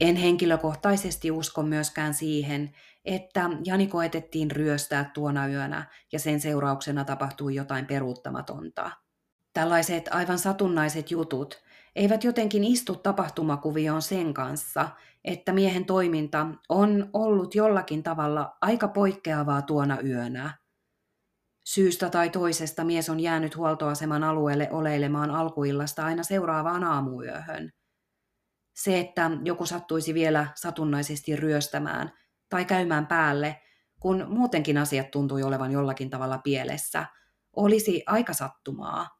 [0.00, 7.54] En henkilökohtaisesti usko myöskään siihen, että Jani koetettiin ryöstää tuona yönä ja sen seurauksena tapahtui
[7.54, 8.90] jotain peruuttamatonta.
[9.52, 11.62] Tällaiset aivan satunnaiset jutut
[11.96, 14.88] eivät jotenkin istu tapahtumakuvioon sen kanssa,
[15.24, 20.58] että miehen toiminta on ollut jollakin tavalla aika poikkeavaa tuona yönä.
[21.64, 27.72] Syystä tai toisesta mies on jäänyt huoltoaseman alueelle oleilemaan alkuillasta aina seuraavaan aamuyöhön.
[28.78, 32.12] Se, että joku sattuisi vielä satunnaisesti ryöstämään
[32.48, 33.60] tai käymään päälle,
[34.00, 37.06] kun muutenkin asiat tuntui olevan jollakin tavalla pielessä,
[37.56, 39.18] olisi aika sattumaa.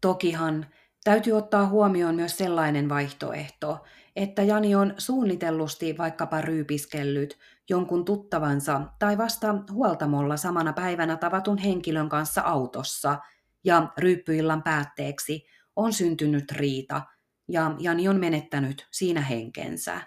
[0.00, 0.66] Tokihan
[1.04, 3.84] täytyy ottaa huomioon myös sellainen vaihtoehto,
[4.16, 7.38] että Jani on suunnitellusti vaikkapa ryypiskellyt
[7.68, 13.18] jonkun tuttavansa tai vasta huoltamolla samana päivänä tavatun henkilön kanssa autossa,
[13.64, 17.02] ja ryyppyillan päätteeksi on syntynyt riita–
[17.48, 20.00] ja Jani on menettänyt siinä henkensä.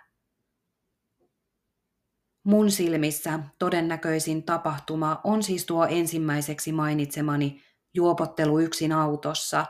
[2.43, 7.61] Mun silmissä todennäköisin tapahtuma on siis tuo ensimmäiseksi mainitsemani
[7.93, 9.65] juopottelu yksin autossa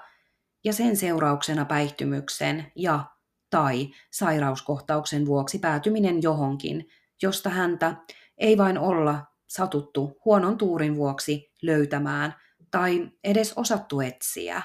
[0.63, 3.05] ja sen seurauksena päihtymyksen ja
[3.49, 6.89] tai sairauskohtauksen vuoksi päätyminen johonkin,
[7.21, 7.95] josta häntä
[8.37, 12.35] ei vain olla satuttu huonon tuurin vuoksi löytämään
[12.71, 14.61] tai edes osattu etsiä.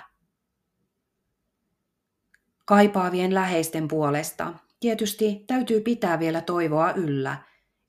[2.73, 7.37] Kaipaavien läheisten puolesta tietysti täytyy pitää vielä toivoa yllä,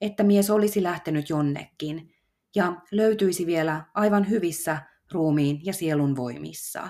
[0.00, 2.14] että mies olisi lähtenyt jonnekin
[2.54, 6.88] ja löytyisi vielä aivan hyvissä ruumiin ja sielun voimissa.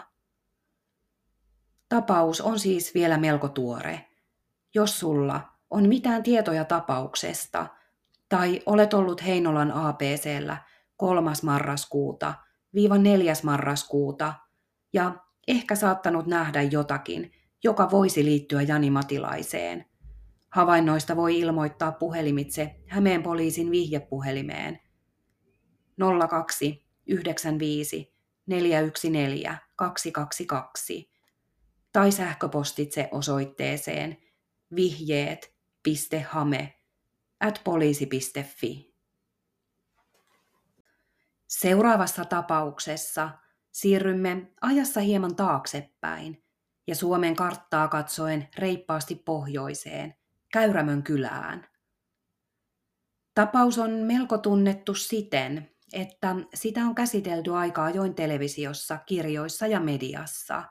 [1.89, 4.09] Tapaus on siis vielä melko tuore.
[4.75, 7.67] Jos sulla on mitään tietoja tapauksesta
[8.29, 10.57] tai olet ollut Heinolan APCllä
[10.97, 11.31] 3.
[11.43, 12.35] marraskuuta
[12.75, 13.33] viiva 4.
[13.43, 14.35] marraskuuta
[14.93, 15.15] ja
[15.49, 17.33] ehkä saattanut nähdä jotakin,
[17.65, 19.85] joka voisi liittyä Jani Matilaiseen.
[20.51, 24.81] Havainnoista voi ilmoittaa puhelimitse Hämeen poliisin vihjepuhelimeen
[26.29, 28.15] 02 95
[28.47, 31.11] 414 222
[31.93, 34.17] tai sähköpostitse osoitteeseen
[34.75, 36.75] vihjeet.hame
[37.41, 38.95] at poliisi.fi.
[41.47, 43.31] Seuraavassa tapauksessa
[43.73, 46.44] siirrymme ajassa hieman taaksepäin
[46.87, 50.15] ja Suomen karttaa katsoen reippaasti pohjoiseen,
[50.53, 51.67] Käyrämön kylään.
[53.35, 60.63] Tapaus on melko tunnettu siten, että sitä on käsitelty aika ajoin televisiossa, kirjoissa ja mediassa.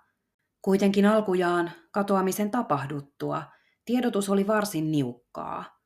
[0.61, 3.43] Kuitenkin alkujaan katoamisen tapahduttua
[3.85, 5.79] tiedotus oli varsin niukkaa.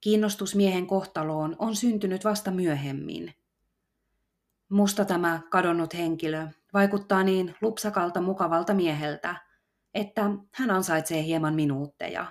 [0.00, 3.34] Kiinnostus miehen kohtaloon on syntynyt vasta myöhemmin.
[4.68, 9.36] Musta tämä kadonnut henkilö vaikuttaa niin lupsakalta mukavalta mieheltä,
[9.94, 12.26] että hän ansaitsee hieman minuutteja.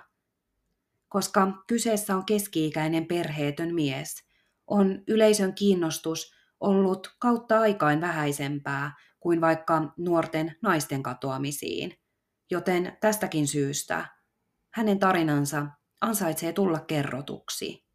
[1.08, 4.14] Koska kyseessä on keski-ikäinen perheetön mies,
[4.66, 11.94] on yleisön kiinnostus ollut kautta aikain vähäisempää kuin vaikka nuorten naisten katoamisiin,
[12.50, 14.08] joten tästäkin syystä
[14.70, 15.66] hänen tarinansa
[16.00, 17.86] ansaitsee tulla kerrotuksi.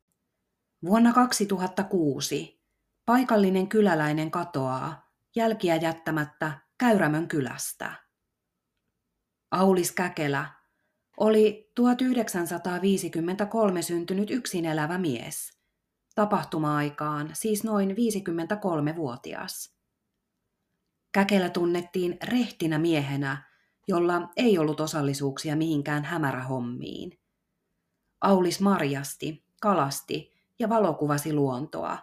[0.85, 2.61] Vuonna 2006
[3.05, 8.06] paikallinen kyläläinen katoaa jälkiä jättämättä Käyrämön kylästä.
[9.51, 10.51] Aulis Käkelä
[11.17, 15.47] oli 1953 syntynyt yksin elävä mies–
[16.17, 19.77] tapahtuma-aikaan, siis noin 53-vuotias.
[21.11, 23.43] Käkelä tunnettiin rehtinä miehenä,
[23.87, 27.19] jolla ei ollut osallisuuksia mihinkään hämärähommiin.
[28.21, 31.97] Aulis marjasti, kalasti ja valokuvasi luontoa.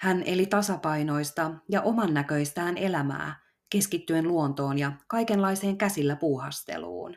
[0.00, 7.16] Hän eli tasapainoista ja oman näköistään elämää, keskittyen luontoon ja kaikenlaiseen käsillä puuhasteluun.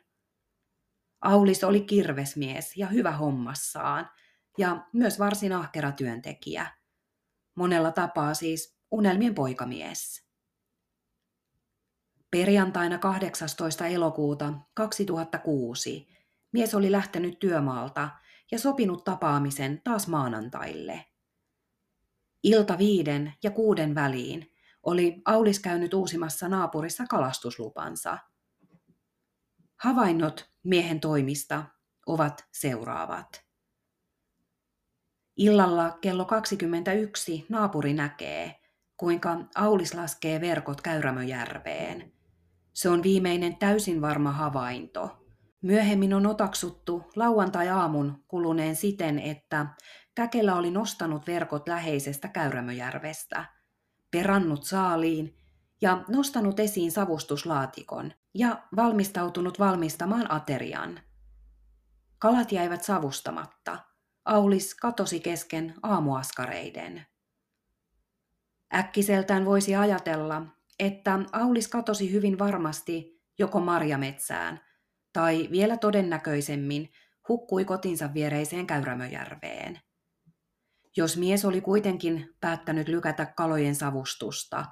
[1.22, 4.10] Aulis oli kirvesmies ja hyvä hommassaan–
[4.58, 6.72] ja myös varsin ahkera työntekijä.
[7.56, 10.28] Monella tapaa siis unelmien poikamies.
[12.32, 13.88] Perjantaina 18.
[13.88, 16.08] elokuuta 2006
[16.52, 18.10] mies oli lähtenyt työmaalta
[18.52, 21.06] ja sopinut tapaamisen taas maanantaille.
[22.44, 24.52] Ilta viiden ja kuuden väliin
[24.88, 28.18] oli Aulis käynyt uusimassa naapurissa kalastuslupansa.
[29.84, 31.64] Havainnot miehen toimista
[32.06, 33.46] ovat seuraavat.
[35.38, 38.56] Illalla kello 21 naapuri näkee,
[38.98, 42.14] kuinka Aulis laskee verkot Käyrämöjärveen.
[42.74, 45.28] Se on viimeinen täysin varma havainto.
[45.62, 49.66] Myöhemmin on otaksuttu lauantai-aamun kuluneen siten, että
[50.16, 53.57] Käkelä oli nostanut verkot läheisestä Käyrämöjärvestä,
[54.18, 55.38] perannut saaliin
[55.82, 61.00] ja nostanut esiin savustuslaatikon ja valmistautunut valmistamaan aterian.
[62.20, 63.78] Kalat jäivät savustamatta–
[64.28, 67.06] Aulis katosi kesken aamuaskareiden.
[68.74, 70.42] Äkkiseltään voisi ajatella,
[70.80, 74.60] että Aulis katosi hyvin varmasti joko marjametsään
[75.14, 76.92] tai vielä todennäköisemmin
[77.30, 79.80] hukkui kotinsa viereiseen Käyrämöjärveen.
[80.98, 84.66] Jos mies oli kuitenkin päättänyt lykätä kalojen savustusta,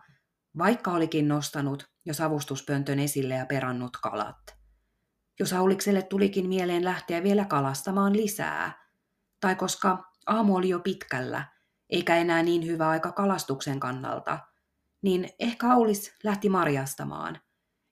[0.57, 4.57] vaikka olikin nostanut jo savustuspöntön esille ja perannut kalat.
[5.39, 8.86] Jos Aulikselle tulikin mieleen lähteä vielä kalastamaan lisää,
[9.39, 11.45] tai koska aamu oli jo pitkällä,
[11.89, 14.39] eikä enää niin hyvä aika kalastuksen kannalta,
[15.01, 17.41] niin ehkä Aulis lähti marjastamaan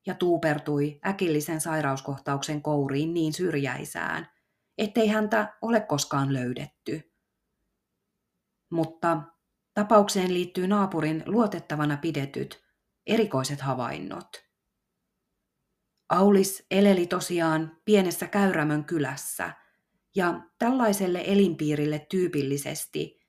[0.06, 4.28] ja tuupertui äkillisen sairauskohtauksen kouriin niin syrjäisään,
[4.78, 7.13] ettei häntä ole koskaan löydetty.
[8.74, 9.22] Mutta
[9.74, 12.64] tapaukseen liittyy naapurin luotettavana pidetyt
[13.06, 14.44] erikoiset havainnot.
[16.10, 19.54] Aulis eleli tosiaan pienessä Käyrämön kylässä–
[20.16, 23.24] ja tällaiselle elinpiirille tyypillisesti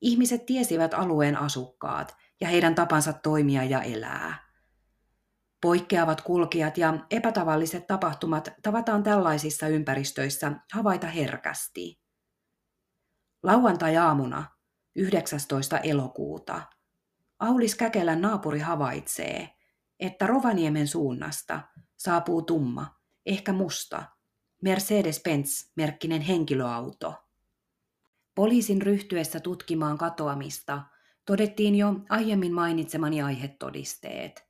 [0.00, 4.48] Ihmiset tiesivät alueen asukkaat ja heidän tapansa toimia ja elää.
[5.62, 12.00] Poikkeavat kulkijat ja epätavalliset tapahtumat tavataan tällaisissa ympäristöissä havaita herkästi.
[13.42, 14.44] Lauantai-aamuna
[14.96, 15.78] 19.
[15.78, 16.62] elokuuta
[17.38, 19.50] Aulis Käkelän naapuri havaitsee,
[20.00, 21.60] että Rovaniemen suunnasta
[21.96, 24.04] saapuu tumma, ehkä musta,
[24.64, 27.14] Mercedes-Benz-merkkinen henkilöauto.
[28.34, 30.82] Poliisin ryhtyessä tutkimaan katoamista
[31.24, 34.48] todettiin jo aiemmin mainitsemani aihetodisteet.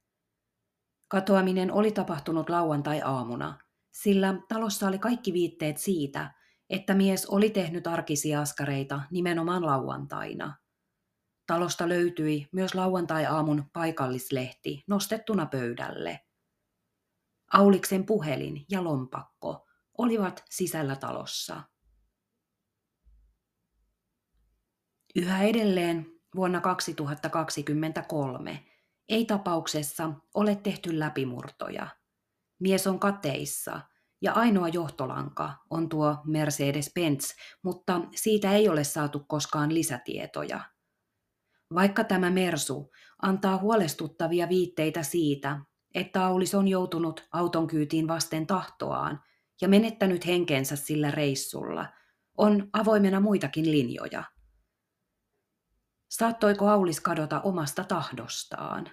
[1.08, 3.58] Katoaminen oli tapahtunut lauantai-aamuna,
[3.90, 6.34] sillä talossa oli kaikki viitteet siitä,
[6.70, 10.56] että mies oli tehnyt arkisia askareita nimenomaan lauantaina.
[11.46, 16.20] Talosta löytyi myös lauantai-aamun paikallislehti nostettuna pöydälle.
[17.52, 19.66] Auliksen puhelin ja lompakko
[19.98, 21.62] olivat sisällä talossa.
[25.16, 28.64] Yhä edelleen vuonna 2023
[29.08, 31.88] ei tapauksessa ole tehty läpimurtoja.
[32.58, 33.80] Mies on kateissa
[34.22, 40.60] ja ainoa johtolanka on tuo Mercedes-Benz, mutta siitä ei ole saatu koskaan lisätietoja.
[41.74, 42.90] Vaikka tämä Mersu
[43.22, 45.60] antaa huolestuttavia viitteitä siitä,
[45.94, 49.22] että Aulis on joutunut auton kyytiin vasten tahtoaan
[49.60, 51.86] ja menettänyt henkensä sillä reissulla,
[52.38, 54.24] on avoimena muitakin linjoja.
[56.08, 58.90] Saattoiko Aulis kadota omasta tahdostaan?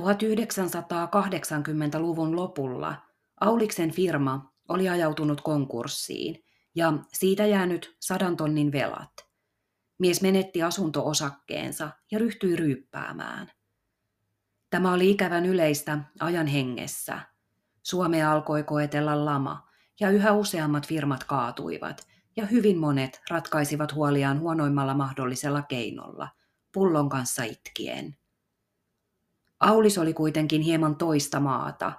[0.00, 3.05] 1980-luvun lopulla
[3.40, 9.12] Auliksen firma oli ajautunut konkurssiin ja siitä jäänyt sadan tonnin velat.
[9.98, 13.50] Mies menetti asunto-osakkeensa ja ryhtyi ryyppäämään.
[14.70, 17.20] Tämä oli ikävän yleistä ajan hengessä.
[17.82, 19.68] Suomea alkoi koetella lama
[20.00, 22.06] ja yhä useammat firmat kaatuivat
[22.36, 26.28] ja hyvin monet ratkaisivat huoliaan huonoimmalla mahdollisella keinolla,
[26.72, 28.16] pullon kanssa itkien.
[29.60, 31.92] Aulis oli kuitenkin hieman toista maata,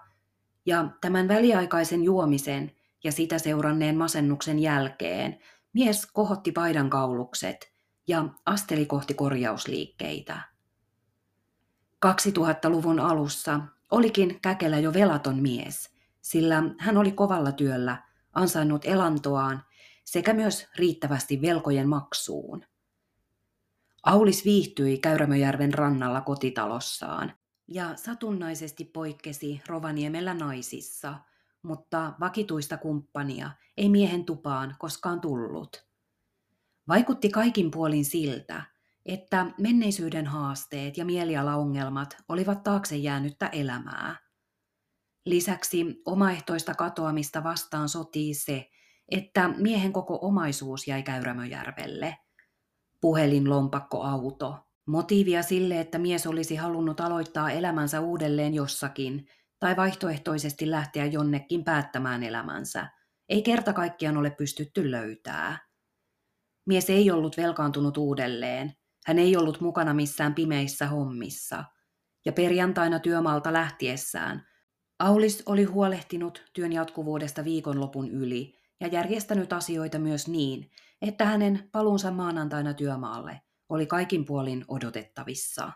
[0.67, 2.71] ja tämän väliaikaisen juomisen
[3.03, 5.39] ja sitä seuranneen masennuksen jälkeen
[5.73, 7.73] mies kohotti paidan kaulukset
[8.07, 10.41] ja asteli kohti korjausliikkeitä.
[12.05, 13.59] 2000-luvun alussa
[13.91, 15.89] olikin Käkelä jo velaton mies,
[16.21, 18.03] sillä hän oli kovalla työllä
[18.33, 19.63] ansainnut elantoaan
[20.03, 22.65] sekä myös riittävästi velkojen maksuun.
[24.03, 27.33] Aulis viihtyi Käyrämöjärven rannalla kotitalossaan
[27.67, 31.19] ja satunnaisesti poikkesi Rovaniemellä naisissa,
[31.61, 35.87] mutta vakituista kumppania ei miehen tupaan koskaan tullut.
[36.87, 38.63] Vaikutti kaikin puolin siltä,
[39.05, 44.15] että menneisyyden haasteet ja mielialaongelmat olivat taakse jäänyttä elämää.
[45.25, 48.69] Lisäksi omaehtoista katoamista vastaan sotii se,
[49.09, 52.17] että miehen koko omaisuus jäi Käyrämöjärvelle.
[53.01, 54.66] Puhelin, lompakko, auto.
[54.87, 59.27] Motiivia sille, että mies olisi halunnut aloittaa elämänsä uudelleen jossakin
[59.59, 62.87] tai vaihtoehtoisesti lähteä jonnekin päättämään elämänsä,
[63.29, 65.67] ei kerta kaikkiaan ole pystytty löytää.
[66.65, 68.73] Mies ei ollut velkaantunut uudelleen,
[69.05, 71.63] hän ei ollut mukana missään pimeissä hommissa,
[72.25, 74.47] ja perjantaina työmaalta lähtiessään
[74.99, 80.71] Aulis oli huolehtinut työn jatkuvuudesta viikonlopun yli ja järjestänyt asioita myös niin,
[81.01, 85.71] että hänen paluunsa maanantaina työmaalle oli kaikin puolin odotettavissa.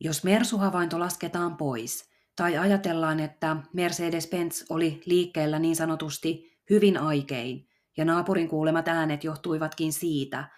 [0.00, 8.04] Jos Mersu-havainto lasketaan pois, tai ajatellaan, että Mercedes-Benz oli liikkeellä niin sanotusti hyvin aikein, ja
[8.04, 10.48] naapurin kuulemat äänet johtuivatkin siitä,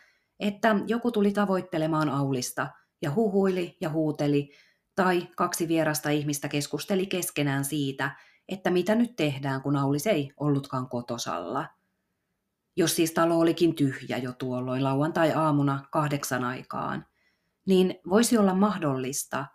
[0.40, 2.68] että joku tuli tavoittelemaan Aulista
[3.02, 4.50] ja huhuili ja huuteli,
[4.94, 8.16] tai kaksi vierasta ihmistä keskusteli keskenään siitä,
[8.48, 11.68] että mitä nyt tehdään, kun Aulis ei ollutkaan kotosalla.
[12.76, 17.06] Jos siis talo olikin tyhjä jo tuolloin lauantai-aamuna kahdeksan aikaan,
[17.66, 19.46] niin voisi olla mahdollista,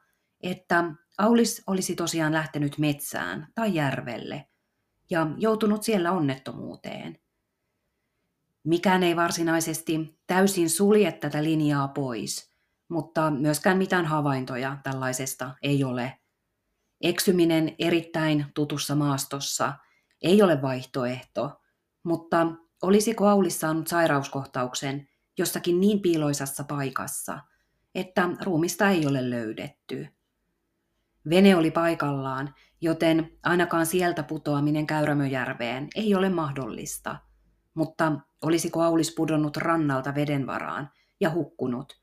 [0.41, 0.83] että
[1.17, 4.47] Aulis olisi tosiaan lähtenyt metsään tai järvelle
[5.09, 7.19] ja joutunut siellä onnettomuuteen.
[8.63, 12.53] Mikään ei varsinaisesti täysin sulje tätä linjaa pois,
[12.89, 16.19] mutta myöskään mitään havaintoja tällaisesta ei ole.
[17.01, 19.73] Eksyminen erittäin tutussa maastossa
[20.21, 21.61] ei ole vaihtoehto,
[22.03, 22.47] mutta
[22.81, 25.07] olisiko Aulis saanut sairauskohtauksen
[25.37, 27.39] jossakin niin piiloisassa paikassa,
[27.95, 30.07] että ruumista ei ole löydetty?
[31.29, 37.15] Vene oli paikallaan, joten ainakaan sieltä putoaminen Käyrämöjärveen ei ole mahdollista.
[37.73, 42.01] Mutta olisiko Aulis pudonnut rannalta veden varaan ja hukkunut?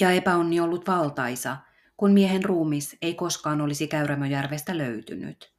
[0.00, 1.56] Ja epäonni ollut valtaisa,
[1.96, 5.54] kun miehen ruumis ei koskaan olisi Käyrämöjärvestä löytynyt.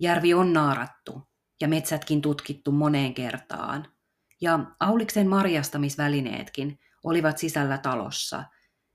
[0.00, 1.29] Järvi on naarattu
[1.60, 3.86] ja metsätkin tutkittu moneen kertaan.
[4.40, 8.44] ja Auliksen marjastamisvälineetkin olivat sisällä talossa,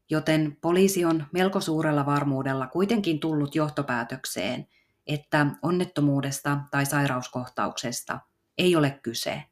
[0.09, 4.67] joten poliisi on melko suurella varmuudella kuitenkin tullut johtopäätökseen,
[5.07, 8.19] että onnettomuudesta tai sairauskohtauksesta
[8.57, 9.43] ei ole kyse.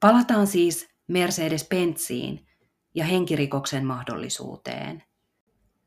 [0.00, 2.46] Palataan siis Mercedes-Benziin
[2.94, 5.02] ja henkirikoksen mahdollisuuteen.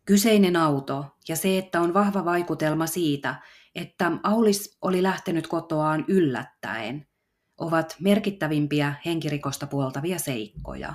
[0.06, 3.42] Kyseinen auto ja se, että on vahva vaikutelma siitä,
[3.80, 7.08] että Aulis oli lähtenyt kotoaan yllättäen,
[7.58, 10.94] ovat merkittävimpiä henkirikosta puoltavia seikkoja.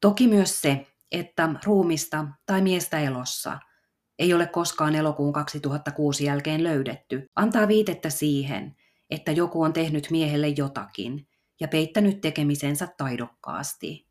[0.00, 3.58] Toki myös se, että ruumista tai miestä elossa
[4.18, 8.76] ei ole koskaan elokuun 2006 jälkeen löydetty, antaa viitettä siihen,
[9.10, 11.28] että joku on tehnyt miehelle jotakin
[11.60, 14.06] ja peittänyt tekemisensä taidokkaasti.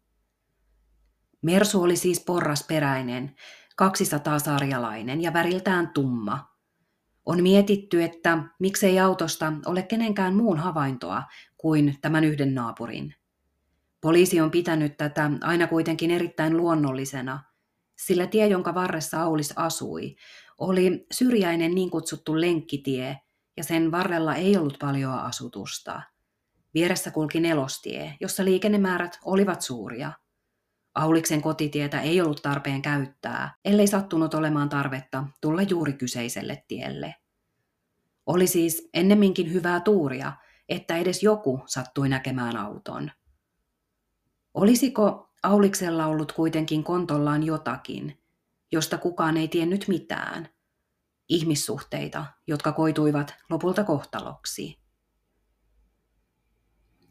[1.42, 3.36] Mersu oli siis porrasperäinen,
[3.82, 6.57] 200-sarjalainen ja väriltään tumma.
[7.28, 11.24] On mietitty, että miksei autosta ole kenenkään muun havaintoa
[11.58, 13.16] kuin tämän yhden naapurin.
[14.02, 17.44] Poliisi on pitänyt tätä aina kuitenkin erittäin luonnollisena,
[17.98, 20.16] sillä tie, jonka varressa Aulis asui,
[20.58, 23.18] oli syrjäinen niin kutsuttu lenkkitie,
[23.58, 26.02] ja sen varrella ei ollut paljoa asutusta.
[26.74, 30.12] Vieressä kulki nelostie, jossa liikennemäärät olivat suuria–
[30.98, 37.16] Auliksen kotitietä ei ollut tarpeen käyttää, ellei sattunut olemaan tarvetta tulla juuri kyseiselle tielle.
[38.26, 40.34] Oli siis ennemminkin hyvää tuuria,
[40.70, 43.12] että edes joku sattui näkemään auton.
[44.54, 48.24] Olisiko Auliksella ollut kuitenkin kontollaan jotakin,
[48.72, 50.50] josta kukaan ei tiennyt mitään?
[51.30, 54.80] Ihmissuhteita, jotka koituivat lopulta kohtaloksi.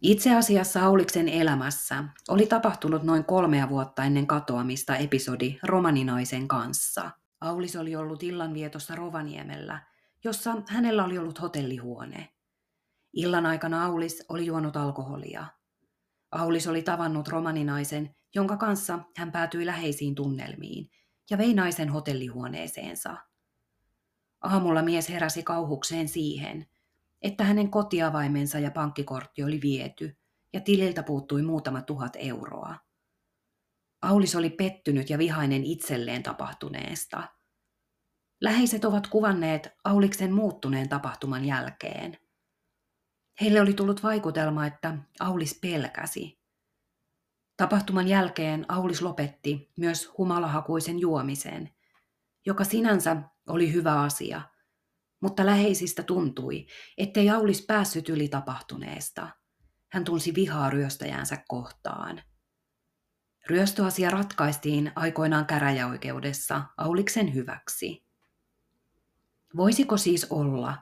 [0.03, 7.11] Itse asiassa Auliksen elämässä oli tapahtunut noin kolmea vuotta ennen katoamista episodi romaninaisen kanssa.
[7.41, 9.87] Aulis oli ollut illanvietossa Rovaniemellä,
[10.25, 12.29] jossa hänellä oli ollut hotellihuone.
[13.13, 15.47] Illan aikana Aulis oli juonut alkoholia.
[16.31, 20.91] Aulis oli tavannut romaninaisen, jonka kanssa hän päätyi läheisiin tunnelmiin
[21.31, 23.17] ja vei naisen hotellihuoneeseensa.
[24.41, 26.67] Aamulla mies heräsi kauhukseen siihen–
[27.23, 30.17] että hänen kotiavaimensa ja pankkikortti oli viety
[30.53, 32.77] ja tililtä puuttui muutama tuhat euroa.
[34.03, 37.23] Aulis oli pettynyt ja vihainen itselleen tapahtuneesta.
[38.41, 42.19] Läheiset ovat kuvanneet Auliksen muuttuneen tapahtuman jälkeen.
[43.41, 46.41] Heille oli tullut vaikutelma, että Aulis pelkäsi.
[47.57, 51.71] Tapahtuman jälkeen Aulis lopetti myös humalahakuisen juomisen,
[52.47, 53.17] joka sinänsä
[53.49, 54.43] oli hyvä asia–
[55.21, 56.67] mutta läheisistä tuntui,
[56.99, 59.29] ettei Aulis päässyt yli tapahtuneesta.
[59.89, 62.23] Hän tunsi vihaa ryöstäjäänsä kohtaan.
[63.47, 68.05] Ryöstöasia ratkaistiin aikoinaan käräjäoikeudessa Auliksen hyväksi.
[69.57, 70.77] Voisiko siis olla,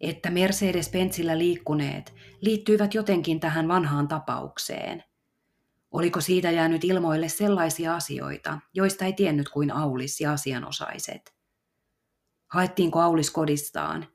[0.00, 5.04] että Mercedes-Benzillä liikkuneet liittyivät jotenkin tähän vanhaan tapaukseen?
[5.90, 11.34] Oliko siitä jäänyt ilmoille sellaisia asioita, joista ei tiennyt kuin Aulis ja asianosaiset?
[12.52, 14.06] Haettiinko Aulis kodistaan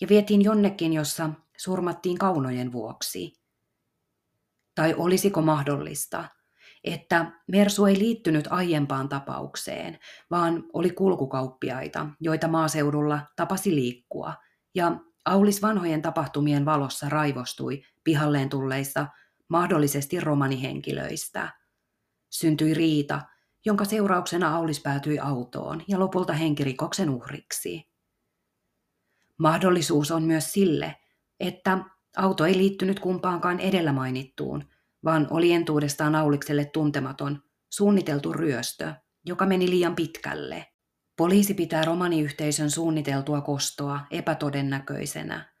[0.00, 3.32] ja vietiin jonnekin, jossa surmattiin kaunojen vuoksi?
[4.74, 6.24] Tai olisiko mahdollista,
[6.84, 9.98] että Mersu ei liittynyt aiempaan tapaukseen,
[10.30, 14.34] vaan oli kulkukauppiaita, joita maaseudulla tapasi liikkua,
[14.74, 19.06] ja Aulis vanhojen tapahtumien valossa raivostui pihalleen tulleista
[19.48, 21.52] mahdollisesti romanihenkilöistä.
[22.30, 23.20] Syntyi riita,
[23.64, 27.88] jonka seurauksena Aulis päätyi autoon ja lopulta henkirikoksen uhriksi.
[29.38, 30.96] Mahdollisuus on myös sille,
[31.40, 31.78] että
[32.16, 34.64] auto ei liittynyt kumpaankaan edellä mainittuun,
[35.04, 38.94] vaan oli entuudestaan Aulikselle tuntematon, suunniteltu ryöstö,
[39.24, 40.66] joka meni liian pitkälle.
[41.16, 45.52] Poliisi pitää romaniyhteisön suunniteltua kostoa epätodennäköisenä,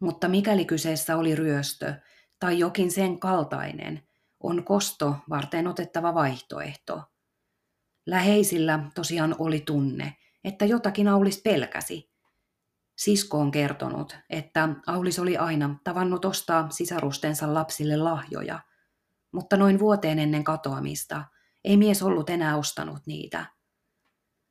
[0.00, 1.94] mutta mikäli kyseessä oli ryöstö
[2.40, 4.02] tai jokin sen kaltainen,
[4.40, 7.02] on kosto varten otettava vaihtoehto–
[8.08, 12.10] Läheisillä tosiaan oli tunne, että jotakin Aulis pelkäsi.
[12.96, 18.60] Sisko on kertonut, että Aulis oli aina tavannut ostaa sisarustensa lapsille lahjoja,
[19.32, 21.24] mutta noin vuoteen ennen katoamista
[21.64, 23.46] ei mies ollut enää ostanut niitä.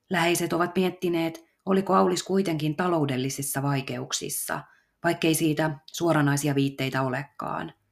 [0.10, 4.62] Läheiset ovat miettineet, oliko Aulis kuitenkin taloudellisissa vaikeuksissa,
[5.03, 7.74] vaikkei siitä suoranaisia viitteitä olekaan–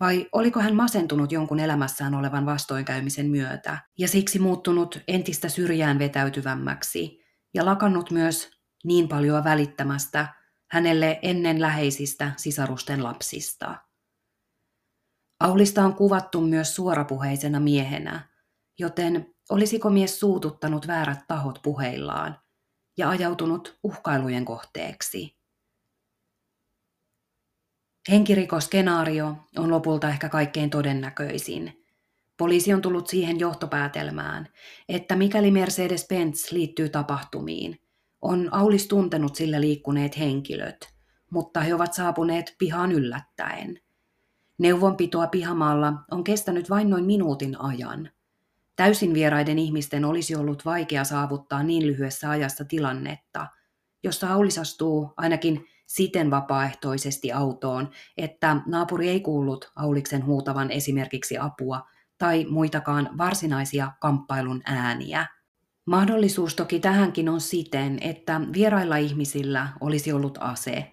[0.00, 7.24] vai oliko hän masentunut jonkun elämässään olevan vastoinkäymisen myötä ja siksi muuttunut entistä syrjään vetäytyvämmäksi
[7.54, 8.50] ja lakannut myös
[8.84, 10.34] niin paljon välittämästä
[10.70, 13.74] hänelle ennen läheisistä sisarusten lapsista.
[15.40, 18.28] Aulista on kuvattu myös suorapuheisena miehenä,
[18.78, 22.40] joten olisiko mies suututtanut väärät tahot puheillaan
[22.98, 25.37] ja ajautunut uhkailujen kohteeksi–
[28.10, 31.84] Henkirikoskenaario on lopulta ehkä kaikkein todennäköisin.
[32.36, 34.48] Poliisi on tullut siihen johtopäätelmään,
[34.88, 37.80] että mikäli Mercedes-Benz liittyy tapahtumiin,
[38.22, 40.94] on Aulis tuntenut sillä liikkuneet henkilöt,
[41.30, 43.80] mutta he ovat saapuneet pihaan yllättäen.
[44.58, 48.10] Neuvonpitoa pihamaalla on kestänyt vain noin minuutin ajan.
[48.76, 53.46] Täysin vieraiden ihmisten olisi ollut vaikea saavuttaa niin lyhyessä ajassa tilannetta,
[54.02, 61.88] josta Aulis astuu ainakin siten vapaaehtoisesti autoon, että naapuri ei kuullut Auliksen huutavan esimerkiksi apua
[62.18, 65.26] tai muitakaan varsinaisia kamppailun ääniä.
[65.86, 70.92] Mahdollisuus toki tähänkin on siten, että vierailla ihmisillä olisi ollut ase,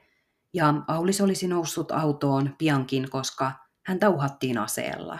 [0.53, 3.51] ja Aulis olisi noussut autoon piankin, koska
[3.83, 5.19] häntä uhattiin aseella.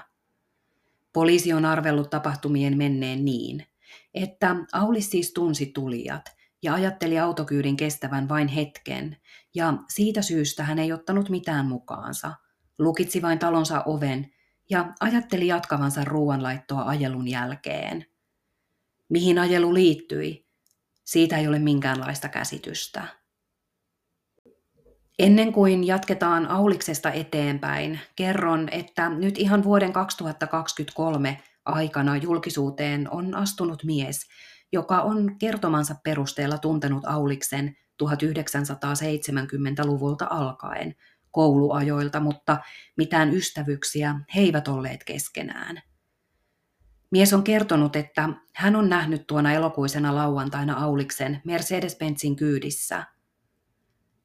[1.13, 3.65] Poliisi on arvellut tapahtumien menneen niin,
[4.13, 9.17] että Aulis siis tunsi tulijat ja ajatteli autokyydin kestävän vain hetken,
[9.55, 12.31] ja siitä syystä hän ei ottanut mitään mukaansa.
[12.79, 14.33] Lukitsi vain talonsa oven
[14.69, 18.05] ja ajatteli jatkavansa ruoanlaittoa ajelun jälkeen.
[19.09, 20.45] Mihin ajelu liittyi,
[21.03, 23.07] siitä ei ole minkäänlaista käsitystä.
[25.19, 33.83] Ennen kuin jatketaan Auliksesta eteenpäin, kerron, että nyt ihan vuoden 2023 aikana julkisuuteen on astunut
[33.83, 34.27] mies,
[34.71, 40.95] joka on kertomansa perusteella tuntenut Auliksen 1970-luvulta alkaen
[41.31, 42.57] kouluajoilta, mutta
[42.97, 45.81] mitään ystävyyksiä he eivät olleet keskenään.
[47.11, 53.05] Mies on kertonut, että hän on nähnyt tuona elokuisena lauantaina Auliksen Mercedes-Benzin kyydissä.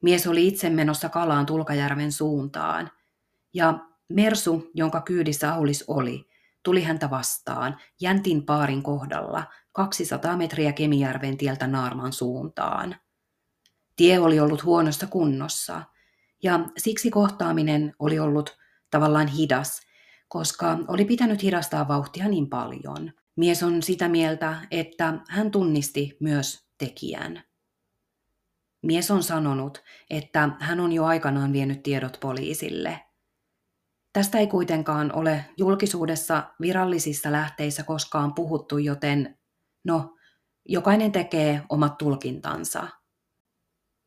[0.01, 2.91] Mies oli itse menossa kalaan Tulkajärven suuntaan,
[3.53, 3.79] ja
[4.09, 6.29] Mersu, jonka kyydissä Aulis oli,
[6.63, 12.95] tuli häntä vastaan Jäntin paarin kohdalla 200 metriä Kemijärven tieltä Naarman suuntaan.
[13.95, 15.83] Tie oli ollut huonossa kunnossa,
[16.43, 18.57] ja siksi kohtaaminen oli ollut
[18.91, 19.81] tavallaan hidas,
[20.27, 23.11] koska oli pitänyt hidastaa vauhtia niin paljon.
[23.35, 27.43] Mies on sitä mieltä, että hän tunnisti myös tekijän.
[28.83, 33.01] Mies on sanonut, että hän on jo aikanaan vienyt tiedot poliisille–
[34.13, 39.37] Tästä ei kuitenkaan ole julkisuudessa virallisissa lähteissä koskaan puhuttu, joten
[39.83, 40.15] no,
[40.65, 42.87] jokainen tekee omat tulkintansa.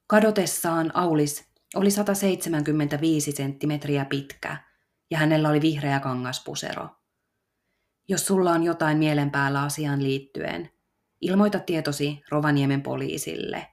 [0.07, 4.57] Kadotessaan Aulis oli 175 senttimetriä pitkä
[5.11, 6.89] ja hänellä oli vihreä kangaspusero.
[8.09, 10.71] Jos sulla on jotain mielen päällä asiaan liittyen,
[11.21, 13.67] ilmoita tietosi Rovaniemen poliisille.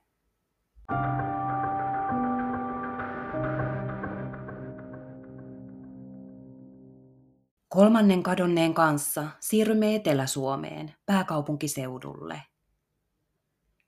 [7.74, 12.42] Kolmannen kadonneen kanssa siirrymme Etelä-Suomeen, pääkaupunkiseudulle.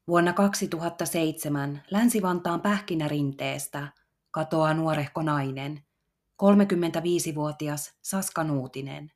[0.07, 3.87] Vuonna 2007 Länsi-Vantaan pähkinärinteestä
[4.31, 5.83] katoaa nuorehko nainen,
[6.43, 9.11] 35-vuotias Saska Nuutinen.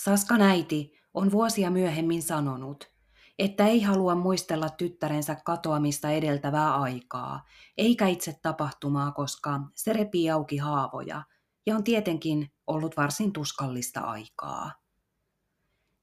[0.00, 2.90] Saskan äiti on vuosia myöhemmin sanonut,
[3.38, 7.44] että ei halua muistella tyttärensä katoamista edeltävää aikaa,
[7.78, 11.22] eikä itse tapahtumaa, koska se repii auki haavoja
[11.66, 14.72] ja on tietenkin ollut varsin tuskallista aikaa.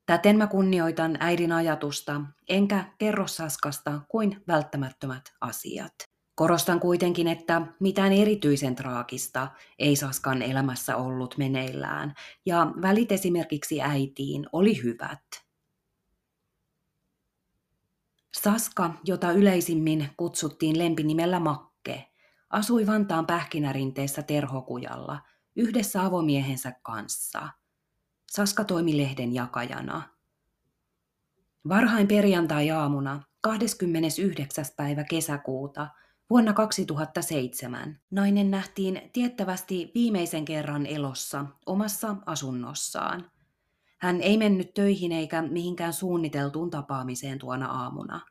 [0.05, 5.93] Täten mä kunnioitan äidin ajatusta, enkä kerro Saskasta kuin välttämättömät asiat.
[6.36, 9.47] Korostan kuitenkin, että mitään erityisen traagista
[9.80, 12.14] ei Saskan elämässä ollut meneillään,
[12.45, 15.24] ja välit esimerkiksi äitiin oli hyvät.
[18.34, 22.12] Saska, jota yleisimmin kutsuttiin lempinimellä Makke,
[22.49, 25.20] asui Vantaan pähkinärinteessä Terhokujalla–
[25.56, 27.49] yhdessä avomiehensä kanssa.
[28.32, 30.02] Saska toimi lehden jakajana.
[31.70, 34.66] Varhain perjantai-aamuna 29.
[34.76, 35.88] päivä kesäkuuta
[36.30, 43.32] vuonna 2007 nainen nähtiin tiettävästi viimeisen kerran elossa omassa asunnossaan.
[43.97, 48.22] Hän ei mennyt töihin eikä mihinkään suunniteltuun tapaamiseen tuona aamuna.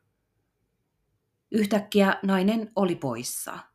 [1.51, 3.59] Yhtäkkiä nainen oli poissa–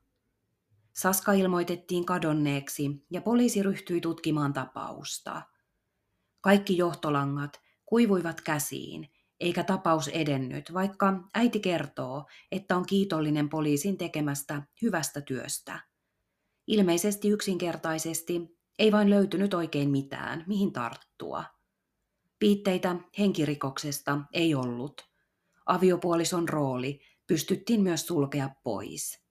[0.97, 5.43] Saska ilmoitettiin kadonneeksi ja poliisi ryhtyi tutkimaan tapausta.
[6.41, 9.09] Kaikki johtolangat kuivuivat käsiin,
[9.41, 15.81] eikä tapaus edennyt, vaikka äiti kertoo, että on kiitollinen poliisin tekemästä hyvästä työstä.
[16.67, 21.45] Ilmeisesti yksinkertaisesti ei vain löytynyt oikein mitään, mihin tarttua.
[22.39, 25.11] Piitteitä henkirikoksesta ei ollut.
[25.67, 29.26] Aviopuolison rooli pystyttiin myös sulkea pois.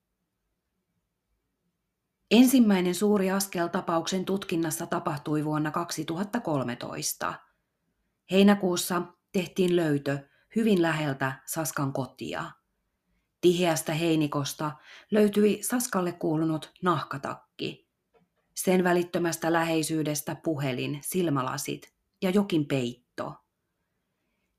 [2.32, 7.34] Ensimmäinen suuri askel tapauksen tutkinnassa tapahtui vuonna 2013.
[8.32, 9.02] Heinäkuussa
[9.32, 10.20] tehtiin löytö
[10.56, 12.52] hyvin läheltä Saskan kotia.
[13.42, 14.72] Tiheästä heinikosta
[15.12, 17.86] löytyi Saskalle kuulunut nahkatakki,
[18.56, 23.36] Sen välittömästä läheisyydestä puhelin, silmälasit ja jokin peitto.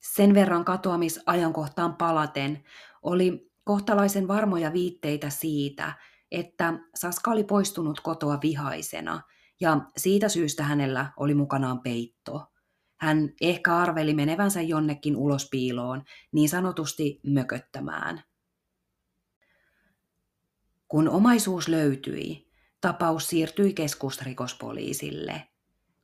[0.00, 2.64] Sen verran katoamisajankohtaan palaten
[3.02, 5.92] oli kohtalaisen varmoja viitteitä siitä,
[6.36, 9.22] että Saska oli poistunut kotoa vihaisena
[9.60, 12.52] ja siitä syystä hänellä oli mukanaan peitto.
[12.96, 18.22] Hän ehkä arveli menevänsä jonnekin ulos piiloon, niin sanotusti mököttämään.
[20.88, 25.48] Kun omaisuus löytyi, tapaus siirtyi keskusrikospoliisille.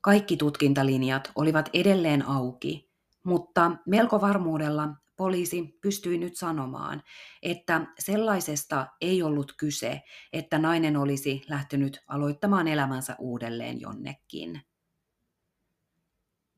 [0.01, 2.91] Kaikki tutkintalinjat olivat edelleen auki,
[3.25, 7.03] mutta melko varmuudella poliisi pystyi nyt sanomaan,
[7.43, 10.03] että sellaisesta ei ollut kyse,
[10.33, 14.61] että nainen olisi lähtenyt aloittamaan elämänsä uudelleen jonnekin.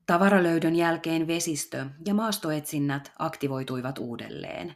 [0.05, 4.75] Tavaralöydön jälkeen vesistö- ja maastoetsinnät aktivoituivat uudelleen.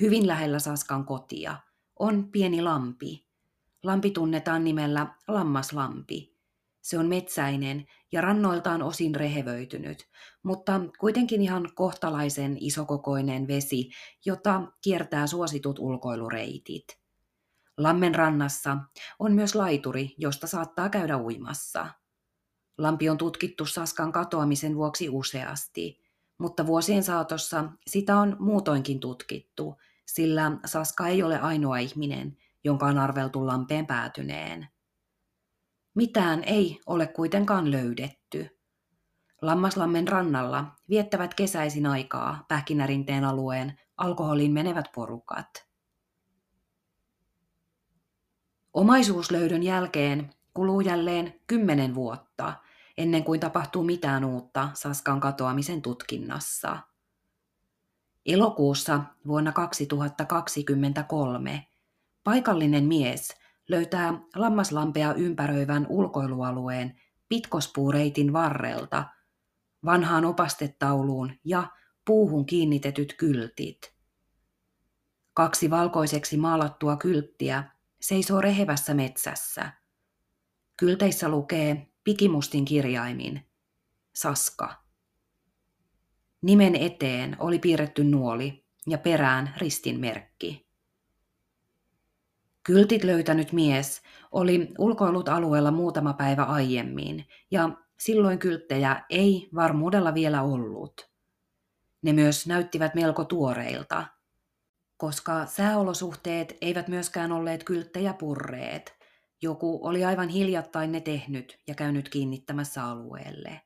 [0.00, 1.56] Hyvin lähellä Saskan kotia
[1.98, 3.26] on pieni lampi.
[3.82, 6.34] Lampi tunnetaan nimellä Lammaslampi.
[6.80, 10.08] Se on metsäinen ja rannoiltaan osin rehevöitynyt,
[10.42, 13.90] mutta kuitenkin ihan kohtalaisen isokokoinen vesi,
[14.24, 16.84] jota kiertää suositut ulkoilureitit.
[17.78, 18.76] Lammen rannassa
[19.18, 21.86] on myös laituri, josta saattaa käydä uimassa.
[22.78, 26.00] Lampi on tutkittu Saskan katoamisen vuoksi useasti,
[26.38, 29.74] mutta vuosien saatossa sitä on muutoinkin tutkittu,
[30.06, 34.73] sillä Saska ei ole ainoa ihminen, jonka on arveltu lampeen päätyneen.
[35.94, 38.58] Mitään ei ole kuitenkaan löydetty.
[39.42, 45.66] Lammaslammen rannalla viettävät kesäisin aikaa Pähkinärinteen alueen alkoholiin menevät porukat.
[48.72, 52.54] Omaisuuslöydön jälkeen kuluu jälleen kymmenen vuotta,
[52.98, 56.78] ennen kuin tapahtuu mitään uutta Saskan katoamisen tutkinnassa.
[58.26, 61.66] Elokuussa vuonna 2023
[62.24, 69.04] paikallinen mies löytää lammaslampea ympäröivän ulkoilualueen pitkospuureitin varrelta
[69.84, 71.66] vanhaan opastetauluun ja
[72.04, 73.94] puuhun kiinnitetyt kyltit.
[75.34, 77.64] Kaksi valkoiseksi maalattua kylttiä
[78.00, 79.72] seisoo rehevässä metsässä.
[80.76, 83.48] Kylteissä lukee pikimustin kirjaimin
[84.14, 84.84] Saska.
[86.42, 90.63] Nimen eteen oli piirretty nuoli ja perään ristin merkki.
[92.64, 94.02] Kyltit löytänyt mies
[94.32, 101.10] oli ulkoillut alueella muutama päivä aiemmin ja silloin kylttejä ei varmuudella vielä ollut.
[102.02, 104.06] Ne myös näyttivät melko tuoreilta,
[104.96, 108.94] koska sääolosuhteet eivät myöskään olleet kylttejä purreet.
[109.42, 113.60] Joku oli aivan hiljattain ne tehnyt ja käynyt kiinnittämässä alueelle.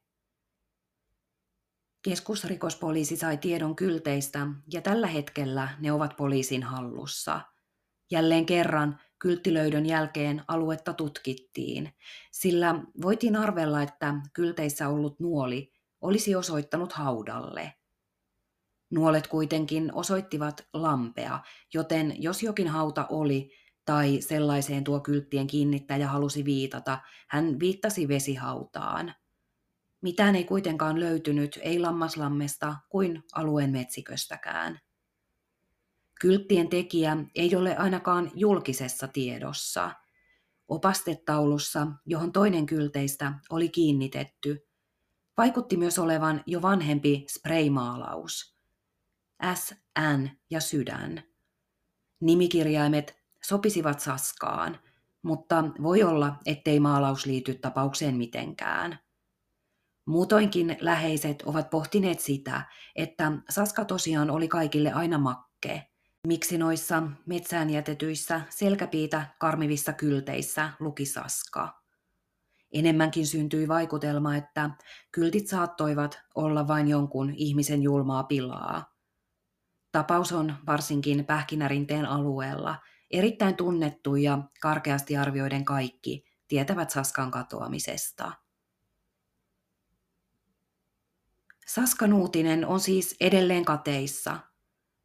[2.03, 7.41] Keskusrikospoliisi sai tiedon kylteistä ja tällä hetkellä ne ovat poliisin hallussa.
[8.11, 11.93] Jälleen kerran kylttilöydön jälkeen aluetta tutkittiin,
[12.33, 17.75] sillä voitiin arvella, että kylteissä ollut nuoli olisi osoittanut haudalle.
[18.91, 21.41] Nuolet kuitenkin osoittivat lampea,
[21.75, 23.51] joten jos jokin hauta oli
[23.85, 26.99] tai sellaiseen tuo kylttien kiinnittäjä halusi viitata,
[27.29, 29.15] hän viittasi vesihautaan.
[30.01, 34.81] Mitään ei kuitenkaan löytynyt ei lammaslammesta kuin alueen metsiköstäkään.
[36.21, 39.91] Kylttien tekijä ei ole ainakaan julkisessa tiedossa.
[40.69, 44.69] Opastetaulussa, johon toinen kylteistä oli kiinnitetty,
[45.37, 48.59] vaikutti myös olevan jo vanhempi spraymaalaus.
[49.55, 51.23] S, N ja sydän.
[52.21, 54.79] Nimikirjaimet sopisivat Saskaan,
[55.23, 58.99] mutta voi olla, ettei maalaus liity tapaukseen mitenkään.
[60.07, 62.63] Muutoinkin läheiset ovat pohtineet sitä,
[62.97, 65.91] että Saska tosiaan oli kaikille aina makke.
[66.27, 71.83] Miksi noissa metsään jätetyissä selkäpiitä karmivissa kylteissä luki Saska?
[72.73, 74.71] Enemmänkin syntyi vaikutelma, että
[75.13, 78.95] kyltit saattoivat olla vain jonkun ihmisen julmaa pilaa.
[79.93, 82.79] Tapaus on varsinkin Pähkinärinteen alueella
[83.11, 88.33] erittäin tunnettu ja karkeasti arvioiden kaikki tietävät Saskan katoamisesta.
[91.67, 94.48] Saskan uutinen on siis edelleen kateissa.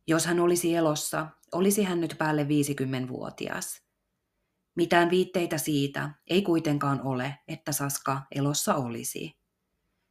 [0.08, 3.84] Jos hän olisi elossa, olisi hän nyt päälle 50-vuotias.
[4.76, 9.38] Mitään viitteitä siitä ei kuitenkaan ole, että Saska elossa olisi.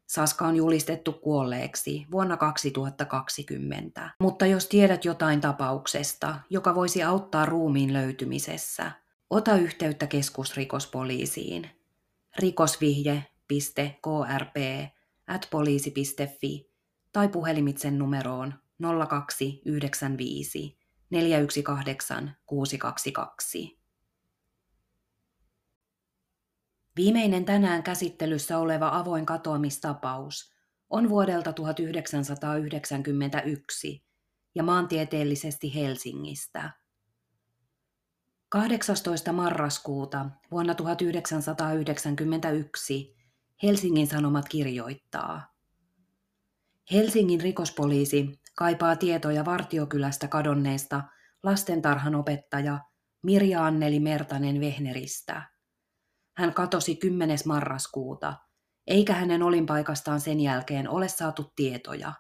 [0.07, 4.11] Saska on julistettu kuolleeksi vuonna 2020.
[4.21, 8.93] Mutta jos tiedät jotain tapauksesta, joka voisi auttaa ruumiin löytymisessä,
[9.31, 11.71] ota yhteyttä keskusrikospoliisiin.
[12.39, 14.57] rikosvihje.krp
[15.27, 16.71] at poliisi.fi
[17.13, 20.79] tai puhelimitsen numeroon 0295
[21.11, 23.83] 418 622.
[26.97, 30.53] Viimeinen tänään käsittelyssä oleva avoin katoamistapaus
[30.91, 34.05] on vuodelta 1991
[34.55, 36.71] ja maantieteellisesti Helsingistä.
[38.49, 39.33] 18.
[39.33, 43.17] marraskuuta vuonna 1991
[43.63, 45.53] Helsingin Sanomat kirjoittaa.
[46.93, 51.03] Helsingin rikospoliisi kaipaa tietoja Vartiokylästä kadonneesta
[51.43, 52.79] lastentarhanopettaja
[53.23, 55.43] Mirja Anneli Mertanen Vehneristä.
[56.37, 57.39] Hän katosi 10.
[57.47, 58.35] marraskuuta,
[58.87, 62.13] eikä hänen olinpaikastaan sen jälkeen ole saatu tietoja.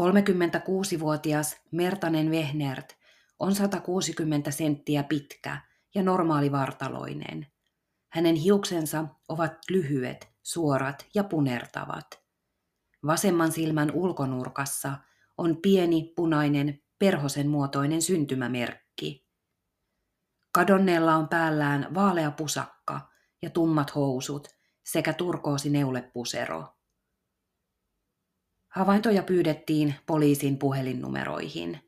[0.00, 2.96] 36-vuotias Mertanen Vehnert
[3.38, 5.60] on 160 senttiä pitkä
[5.94, 7.46] ja normaalivartaloinen.
[8.12, 12.25] Hänen hiuksensa ovat lyhyet, suorat ja punertavat.
[13.06, 14.98] Vasemman silmän ulkonurkassa
[15.38, 19.26] on pieni punainen perhosen muotoinen syntymämerkki.
[20.52, 23.00] Kadonneella on päällään vaalea pusakka
[23.42, 24.48] ja tummat housut
[24.84, 26.64] sekä turkoosi neulepusero.
[28.68, 31.80] Havaintoja pyydettiin poliisin puhelinnumeroihin.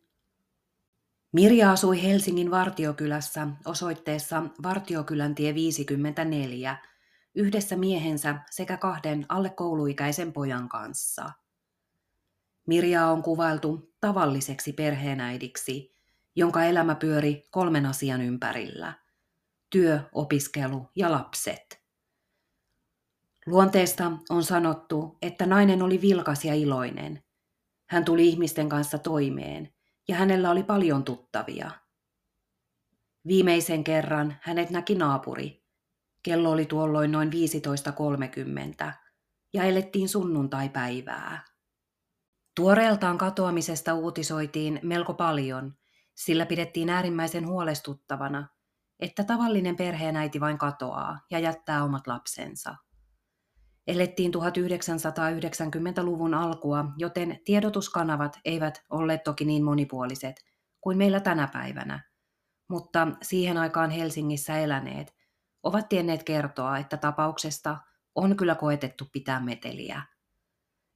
[1.32, 6.76] Mirja asui Helsingin Vartiokylässä osoitteessa Vartiokylän tie 54
[7.34, 11.30] yhdessä miehensä sekä kahden alle kouluikäisen pojan kanssa.
[12.66, 15.94] Mirja on kuvailtu tavalliseksi perheenäidiksi,
[16.36, 18.94] jonka elämä pyöri kolmen asian ympärillä.
[19.70, 21.82] Työ, opiskelu ja lapset.
[23.46, 27.22] Luonteesta on sanottu, että nainen oli vilkas ja iloinen.
[27.86, 29.74] Hän tuli ihmisten kanssa toimeen
[30.08, 31.70] ja hänellä oli paljon tuttavia.
[33.26, 35.67] Viimeisen kerran hänet näki naapuri.
[36.22, 37.30] Kello oli tuolloin noin
[38.86, 38.92] 15.30
[39.52, 41.44] ja elettiin sunnuntaipäivää.
[42.56, 45.74] Tuoreeltaan katoamisesta uutisoitiin melko paljon,
[46.14, 48.48] sillä pidettiin äärimmäisen huolestuttavana,
[49.00, 52.76] että tavallinen perheenäiti vain katoaa ja jättää omat lapsensa.
[53.86, 60.44] Elettiin 1990-luvun alkua, joten tiedotuskanavat eivät olleet toki niin monipuoliset
[60.80, 62.10] kuin meillä tänä päivänä,
[62.68, 65.17] mutta siihen aikaan Helsingissä eläneet
[65.62, 67.76] ovat tienneet kertoa, että tapauksesta
[68.14, 70.02] on kyllä koetettu pitää meteliä.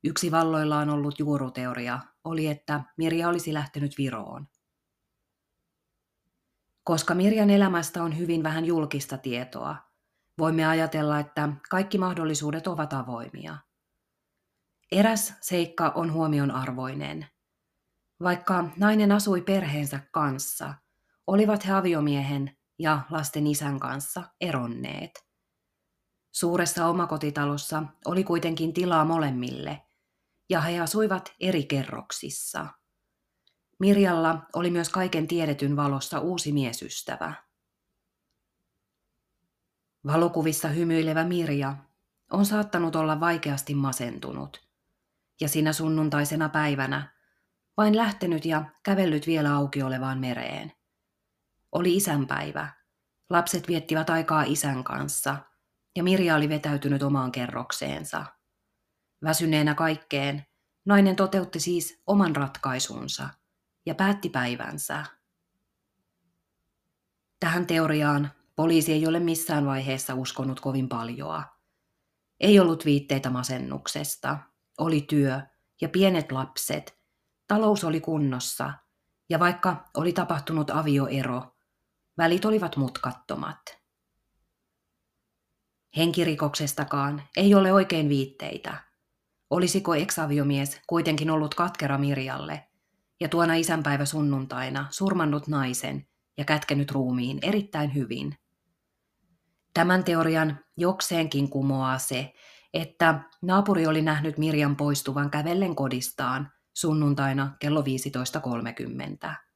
[0.04, 4.46] Yksi valloillaan ollut juoruteoria oli, että Mirja olisi lähtenyt Viroon.
[6.84, 9.76] Koska Mirjan elämästä on hyvin vähän julkista tietoa,
[10.38, 13.58] voimme ajatella, että kaikki mahdollisuudet ovat avoimia.
[14.92, 17.26] Eräs seikka on huomion arvoinen.
[18.22, 20.74] Vaikka nainen asui perheensä kanssa,
[21.26, 25.10] olivat he aviomiehen ja lasten isän kanssa eronneet.
[26.32, 29.82] Suuressa omakotitalossa oli kuitenkin tilaa molemmille,
[30.50, 32.66] ja he asuivat eri kerroksissa.
[33.78, 37.34] Mirjalla oli myös kaiken tiedetyn valossa uusi miesystävä.
[40.06, 41.76] Valokuvissa hymyilevä Mirja
[42.30, 44.68] on saattanut olla vaikeasti masentunut,
[45.40, 47.12] ja sinä sunnuntaisena päivänä
[47.76, 50.72] vain lähtenyt ja kävellyt vielä auki olevaan mereen.
[51.72, 52.68] Oli isänpäivä.
[53.30, 55.36] Lapset viettivät aikaa isän kanssa,
[55.96, 58.24] ja Mirja oli vetäytynyt omaan kerrokseensa.
[59.24, 60.46] Väsyneenä kaikkeen,
[60.84, 63.28] nainen toteutti siis oman ratkaisunsa
[63.86, 65.04] ja päätti päivänsä.
[67.40, 71.42] Tähän teoriaan Poliisi ei ole missään vaiheessa uskonut kovin paljoa.
[72.40, 74.38] Ei ollut viitteitä masennuksesta,
[74.78, 75.40] oli työ
[75.80, 76.98] ja pienet lapset,
[77.48, 78.72] talous oli kunnossa,
[79.30, 81.56] ja vaikka oli tapahtunut avioero,
[82.18, 83.82] välit olivat mutkattomat.
[85.96, 88.74] Henkirikoksestakaan ei ole oikein viitteitä.
[89.50, 92.68] Olisiko eksaviomies kuitenkin ollut katkera Mirjalle
[93.20, 96.06] ja tuona isänpäivä sunnuntaina surmannut naisen
[96.38, 98.36] ja kätkenyt ruumiin erittäin hyvin?
[99.74, 102.32] Tämän teorian jokseenkin kumoaa se,
[102.74, 109.51] että naapuri oli nähnyt Mirjan poistuvan kävellen kodistaan sunnuntaina kello 15.30.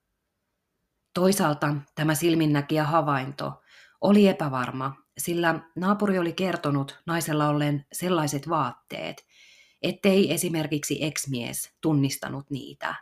[1.17, 3.63] Toisaalta tämä silminnäkijä havainto
[4.01, 9.27] oli epävarma, sillä naapuri oli kertonut naisella ollen sellaiset vaatteet,
[9.83, 12.95] ettei esimerkiksi eksmies tunnistanut niitä.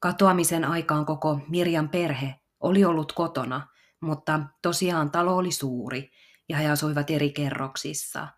[0.00, 3.68] Katoamisen aikaan koko Mirjan perhe oli ollut kotona
[4.04, 6.10] mutta tosiaan talo oli suuri
[6.48, 8.28] ja he asuivat eri kerroksissa,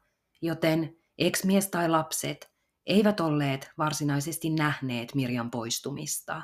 [0.43, 2.53] joten eksmies tai lapset
[2.87, 6.43] eivät olleet varsinaisesti nähneet Mirjan poistumista.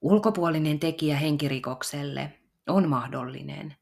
[0.00, 2.38] Ulkopuolinen tekijä henkirikokselle
[2.68, 3.76] on mahdollinen,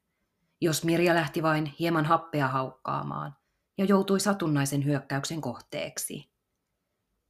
[0.61, 3.35] jos Mirja lähti vain hieman happea haukkaamaan
[3.77, 6.31] ja joutui satunnaisen hyökkäyksen kohteeksi.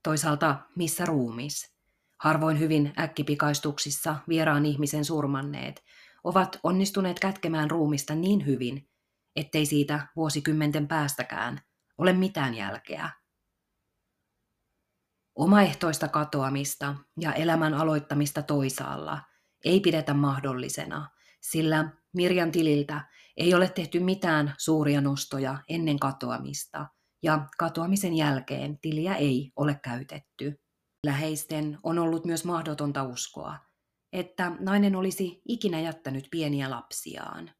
[0.03, 1.77] Toisaalta missä ruumis?
[2.19, 5.83] Harvoin hyvin äkkipikaistuksissa vieraan ihmisen surmanneet
[6.23, 8.89] ovat onnistuneet kätkemään ruumista niin hyvin,
[9.35, 11.61] ettei siitä vuosikymmenten päästäkään
[11.97, 13.09] ole mitään jälkeä.
[15.37, 19.21] Omaehtoista katoamista ja elämän aloittamista toisaalla
[19.65, 21.09] ei pidetä mahdollisena,
[21.41, 26.87] sillä Mirjan tililtä ei ole tehty mitään suuria nostoja ennen katoamista,
[27.23, 30.61] ja katoamisen jälkeen tiliä ei ole käytetty.
[31.05, 33.57] Läheisten on ollut myös mahdotonta uskoa,
[34.13, 37.51] että nainen olisi ikinä jättänyt pieniä lapsiaan.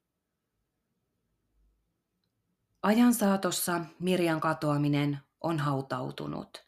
[2.84, 6.66] Ajan saatossa Mirjan katoaminen on hautautunut.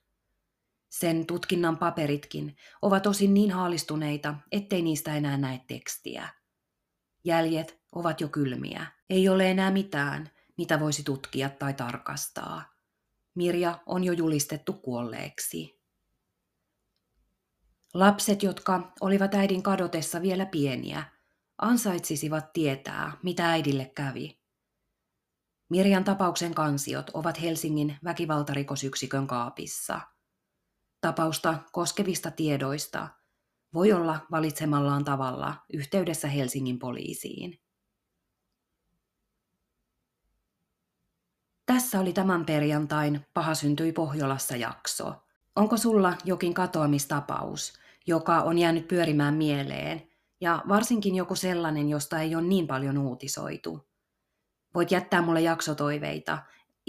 [0.90, 6.30] Sen tutkinnan paperitkin ovat osin niin haalistuneita, ettei niistä enää näe tekstiä.
[7.24, 8.86] Jäljet ovat jo kylmiä.
[9.10, 12.74] Ei ole enää mitään, mitä voisi tutkia tai tarkastaa.
[13.36, 15.80] Mirja on jo julistettu kuolleeksi.
[17.94, 21.04] Lapset, jotka olivat äidin kadotessa vielä pieniä,
[21.58, 24.40] ansaitsisivat tietää, mitä äidille kävi.
[25.70, 30.02] Mirjan tapauksen kansiot ovat Helsingin väkivaltarikosyksikön kaapissa.
[31.02, 33.08] Tapausta koskevista tiedoista
[33.74, 37.60] voi olla valitsemallaan tavalla yhteydessä Helsingin poliisiin.
[41.66, 45.16] Tässä oli tämän perjantain Paha syntyi Pohjolassa jakso.
[45.56, 47.74] Onko sulla jokin katoamistapaus,
[48.08, 50.10] joka on jäänyt pyörimään mieleen,
[50.42, 53.90] ja varsinkin joku sellainen, josta ei ole niin paljon uutisoitu?
[54.76, 56.38] Voit jättää mulle jaksotoiveita,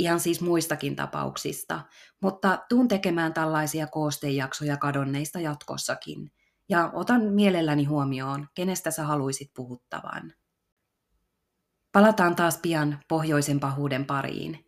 [0.00, 1.80] ihan siis muistakin tapauksista,
[2.20, 6.32] mutta tuun tekemään tällaisia koostejaksoja kadonneista jatkossakin,
[6.68, 10.32] ja otan mielelläni huomioon, kenestä sä haluisit puhuttavan.
[11.92, 14.64] Palataan taas pian pohjoisen pahuuden pariin.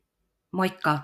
[0.53, 0.99] Moikka!